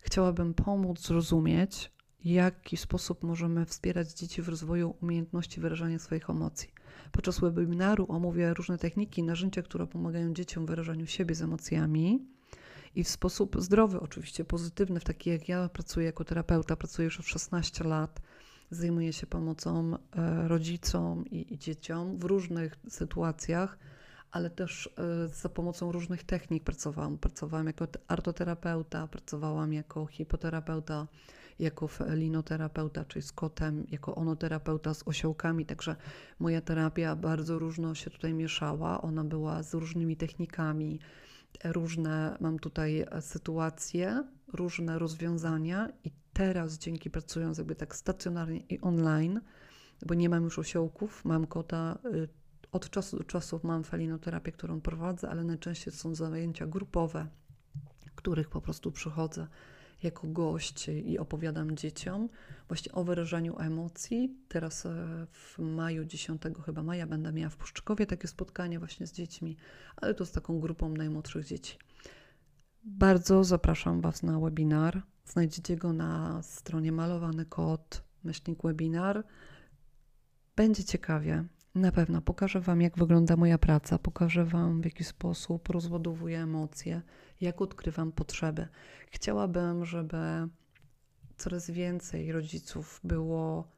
Chciałabym 0.00 0.54
pomóc 0.54 1.06
zrozumieć, 1.06 1.92
w 2.20 2.26
jaki 2.26 2.76
sposób 2.76 3.22
możemy 3.22 3.66
wspierać 3.66 4.12
dzieci 4.12 4.42
w 4.42 4.48
rozwoju 4.48 4.96
umiejętności 5.02 5.60
wyrażania 5.60 5.98
swoich 5.98 6.30
emocji. 6.30 6.68
Podczas 7.12 7.40
webinaru 7.40 8.06
omówię 8.08 8.54
różne 8.54 8.78
techniki, 8.78 9.22
narzędzia, 9.22 9.62
które 9.62 9.86
pomagają 9.86 10.34
dzieciom 10.34 10.66
w 10.66 10.68
wyrażaniu 10.68 11.06
siebie 11.06 11.34
z 11.34 11.42
emocjami 11.42 12.26
i 12.94 13.04
w 13.04 13.08
sposób 13.08 13.56
zdrowy, 13.60 14.00
oczywiście 14.00 14.44
pozytywny, 14.44 15.00
w 15.00 15.04
taki 15.04 15.30
jak 15.30 15.48
ja 15.48 15.68
pracuję 15.68 16.06
jako 16.06 16.24
terapeuta, 16.24 16.76
pracuję 16.76 17.04
już 17.04 17.20
od 17.20 17.26
16 17.26 17.84
lat, 17.84 18.20
zajmuję 18.70 19.12
się 19.12 19.26
pomocą 19.26 19.96
e, 19.96 20.48
rodzicom 20.48 21.26
i, 21.26 21.54
i 21.54 21.58
dzieciom 21.58 22.18
w 22.18 22.24
różnych 22.24 22.76
sytuacjach, 22.88 23.78
ale 24.30 24.50
też 24.50 24.94
e, 24.98 25.28
za 25.28 25.48
pomocą 25.48 25.92
różnych 25.92 26.24
technik 26.24 26.64
pracowałam. 26.64 27.18
Pracowałam 27.18 27.66
jako 27.66 27.86
artoterapeuta, 28.08 29.06
pracowałam 29.06 29.72
jako 29.72 30.06
hipoterapeuta, 30.06 31.06
jako 31.58 31.88
felinoterapeuta, 31.88 33.04
czyli 33.04 33.22
z 33.22 33.32
kotem, 33.32 33.86
jako 33.90 34.14
onoterapeuta 34.14 34.94
z 34.94 35.08
osiołkami, 35.08 35.66
także 35.66 35.96
moja 36.38 36.60
terapia 36.60 37.16
bardzo 37.16 37.58
różno 37.58 37.94
się 37.94 38.10
tutaj 38.10 38.34
mieszała. 38.34 39.02
Ona 39.02 39.24
była 39.24 39.62
z 39.62 39.74
różnymi 39.74 40.16
technikami, 40.16 41.00
różne, 41.64 42.36
mam 42.40 42.58
tutaj 42.58 43.00
e, 43.00 43.22
sytuacje, 43.22 44.24
różne 44.52 44.98
rozwiązania 44.98 45.88
i 46.04 46.10
teraz 46.32 46.78
dzięki 46.78 47.10
pracując 47.10 47.58
jakby 47.58 47.74
tak 47.74 47.96
stacjonarnie 47.96 48.60
i 48.60 48.80
online, 48.80 49.40
bo 50.06 50.14
nie 50.14 50.28
mam 50.28 50.44
już 50.44 50.58
osiołków, 50.58 51.24
mam 51.24 51.46
kota, 51.46 51.98
y, 52.14 52.28
od 52.72 52.90
czasu 52.90 53.18
do 53.18 53.24
czasu 53.24 53.60
mam 53.62 53.84
felinoterapię, 53.84 54.52
którą 54.52 54.80
prowadzę, 54.80 55.30
ale 55.30 55.44
najczęściej 55.44 55.92
są 55.92 56.14
zajęcia 56.14 56.66
grupowe, 56.66 57.26
których 58.14 58.48
po 58.48 58.60
prostu 58.60 58.92
przychodzę 58.92 59.46
jako 60.02 60.26
gość 60.26 60.88
i 60.88 61.18
opowiadam 61.18 61.76
dzieciom 61.76 62.28
właśnie 62.68 62.92
o 62.92 63.04
wyrażaniu 63.04 63.58
emocji. 63.58 64.36
Teraz 64.48 64.86
e, 64.86 64.90
w 65.30 65.58
maju, 65.58 66.04
10 66.04 66.42
chyba 66.66 66.82
maja 66.82 67.06
będę 67.06 67.32
miała 67.32 67.50
w 67.50 67.56
Puszczykowie 67.56 68.06
takie 68.06 68.28
spotkanie 68.28 68.78
właśnie 68.78 69.06
z 69.06 69.12
dziećmi, 69.12 69.56
ale 69.96 70.14
to 70.14 70.26
z 70.26 70.32
taką 70.32 70.60
grupą 70.60 70.88
najmłodszych 70.88 71.46
dzieci. 71.46 71.78
Bardzo 72.84 73.44
zapraszam 73.44 74.00
Was 74.00 74.22
na 74.22 74.40
webinar. 74.40 75.02
Znajdziecie 75.24 75.76
go 75.76 75.92
na 75.92 76.42
stronie 76.42 76.92
malowany 76.92 77.44
kod, 77.44 78.04
myślnik 78.24 78.62
webinar. 78.62 79.24
Będzie 80.56 80.84
ciekawie. 80.84 81.44
Na 81.74 81.92
pewno 81.92 82.22
pokażę 82.22 82.60
Wam, 82.60 82.80
jak 82.82 82.98
wygląda 82.98 83.36
moja 83.36 83.58
praca, 83.58 83.98
pokażę 83.98 84.44
Wam, 84.44 84.80
w 84.80 84.84
jaki 84.84 85.04
sposób 85.04 85.68
rozładowuję 85.68 86.42
emocje, 86.42 87.02
jak 87.40 87.62
odkrywam 87.62 88.12
potrzeby. 88.12 88.68
Chciałabym, 89.10 89.84
żeby 89.84 90.48
coraz 91.36 91.70
więcej 91.70 92.32
rodziców 92.32 93.00
było 93.04 93.68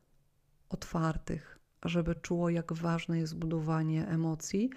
otwartych, 0.68 1.58
żeby 1.84 2.14
czuło, 2.14 2.50
jak 2.50 2.72
ważne 2.72 3.18
jest 3.18 3.36
budowanie 3.36 4.08
emocji, 4.08 4.70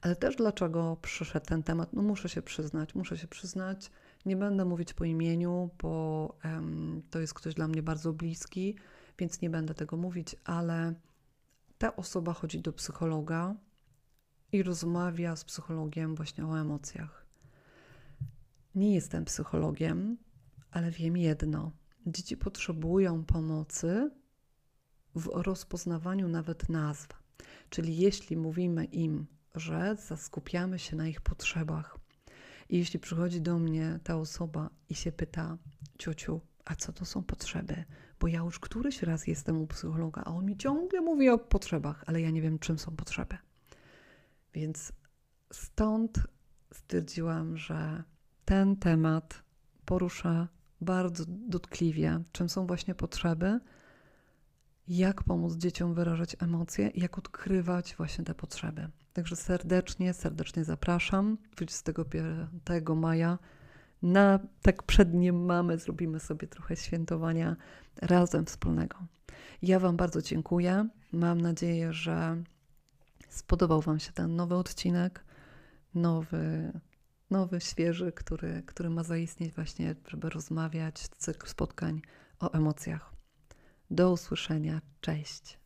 ale 0.00 0.16
też 0.16 0.36
dlaczego 0.36 0.96
przyszedł 1.02 1.46
ten 1.46 1.62
temat. 1.62 1.92
No, 1.92 2.02
muszę 2.02 2.28
się 2.28 2.42
przyznać, 2.42 2.94
muszę 2.94 3.18
się 3.18 3.28
przyznać. 3.28 3.90
Nie 4.26 4.36
będę 4.36 4.64
mówić 4.64 4.94
po 4.94 5.04
imieniu, 5.04 5.70
bo 5.82 6.34
um, 6.44 7.02
to 7.10 7.20
jest 7.20 7.34
ktoś 7.34 7.54
dla 7.54 7.68
mnie 7.68 7.82
bardzo 7.82 8.12
bliski, 8.12 8.76
więc 9.18 9.40
nie 9.40 9.50
będę 9.50 9.74
tego 9.74 9.96
mówić, 9.96 10.36
ale 10.44 10.94
ta 11.78 11.96
osoba 11.96 12.32
chodzi 12.32 12.60
do 12.60 12.72
psychologa 12.72 13.54
i 14.52 14.62
rozmawia 14.62 15.36
z 15.36 15.44
psychologiem 15.44 16.14
właśnie 16.14 16.46
o 16.46 16.60
emocjach. 16.60 17.25
Nie 18.76 18.94
jestem 18.94 19.24
psychologiem, 19.24 20.18
ale 20.70 20.90
wiem 20.90 21.16
jedno: 21.16 21.72
dzieci 22.06 22.36
potrzebują 22.36 23.24
pomocy 23.24 24.10
w 25.14 25.26
rozpoznawaniu 25.32 26.28
nawet 26.28 26.68
nazw. 26.68 27.08
Czyli 27.70 27.96
jeśli 27.96 28.36
mówimy 28.36 28.84
im, 28.84 29.26
że 29.54 29.96
zaskupiamy 30.06 30.78
się 30.78 30.96
na 30.96 31.08
ich 31.08 31.20
potrzebach, 31.20 31.98
i 32.68 32.78
jeśli 32.78 33.00
przychodzi 33.00 33.40
do 33.40 33.58
mnie 33.58 34.00
ta 34.04 34.16
osoba 34.16 34.70
i 34.88 34.94
się 34.94 35.12
pyta, 35.12 35.58
ciociu, 35.98 36.40
a 36.64 36.74
co 36.74 36.92
to 36.92 37.04
są 37.04 37.22
potrzeby? 37.22 37.84
Bo 38.20 38.28
ja 38.28 38.38
już 38.38 38.58
któryś 38.58 39.02
raz 39.02 39.26
jestem 39.26 39.62
u 39.62 39.66
psychologa, 39.66 40.22
a 40.24 40.34
on 40.34 40.44
mi 40.44 40.56
ciągle 40.56 41.00
mówi 41.00 41.28
o 41.28 41.38
potrzebach, 41.38 42.04
ale 42.06 42.20
ja 42.20 42.30
nie 42.30 42.42
wiem, 42.42 42.58
czym 42.58 42.78
są 42.78 42.96
potrzeby. 42.96 43.36
Więc 44.54 44.92
stąd 45.52 46.20
stwierdziłam, 46.72 47.56
że 47.56 48.04
ten 48.46 48.76
temat 48.76 49.42
porusza 49.84 50.48
bardzo 50.80 51.24
dotkliwie, 51.28 52.20
czym 52.32 52.48
są 52.48 52.66
właśnie 52.66 52.94
potrzeby, 52.94 53.60
jak 54.88 55.22
pomóc 55.22 55.56
dzieciom 55.56 55.94
wyrażać 55.94 56.36
emocje, 56.38 56.90
jak 56.94 57.18
odkrywać 57.18 57.94
właśnie 57.96 58.24
te 58.24 58.34
potrzeby. 58.34 58.88
Także 59.12 59.36
serdecznie, 59.36 60.14
serdecznie 60.14 60.64
zapraszam 60.64 61.38
25 61.56 62.88
maja 62.96 63.38
na 64.02 64.38
tak 64.62 64.82
przed 64.82 65.14
nim 65.14 65.44
mamy, 65.44 65.78
zrobimy 65.78 66.20
sobie 66.20 66.48
trochę 66.48 66.76
świętowania 66.76 67.56
razem 68.02 68.46
wspólnego. 68.46 68.96
Ja 69.62 69.80
Wam 69.80 69.96
bardzo 69.96 70.22
dziękuję. 70.22 70.88
Mam 71.12 71.40
nadzieję, 71.40 71.92
że 71.92 72.42
spodobał 73.28 73.80
Wam 73.80 74.00
się 74.00 74.12
ten 74.12 74.36
nowy 74.36 74.54
odcinek, 74.54 75.24
nowy, 75.94 76.72
nowy 77.30 77.60
świeży, 77.60 78.12
który, 78.12 78.62
który 78.66 78.90
ma 78.90 79.02
zaistnieć 79.02 79.54
właśnie, 79.54 79.94
żeby 80.08 80.30
rozmawiać, 80.30 81.08
cykl 81.08 81.46
spotkań 81.46 82.02
o 82.40 82.52
emocjach. 82.52 83.12
Do 83.90 84.12
usłyszenia. 84.12 84.80
Cześć. 85.00 85.58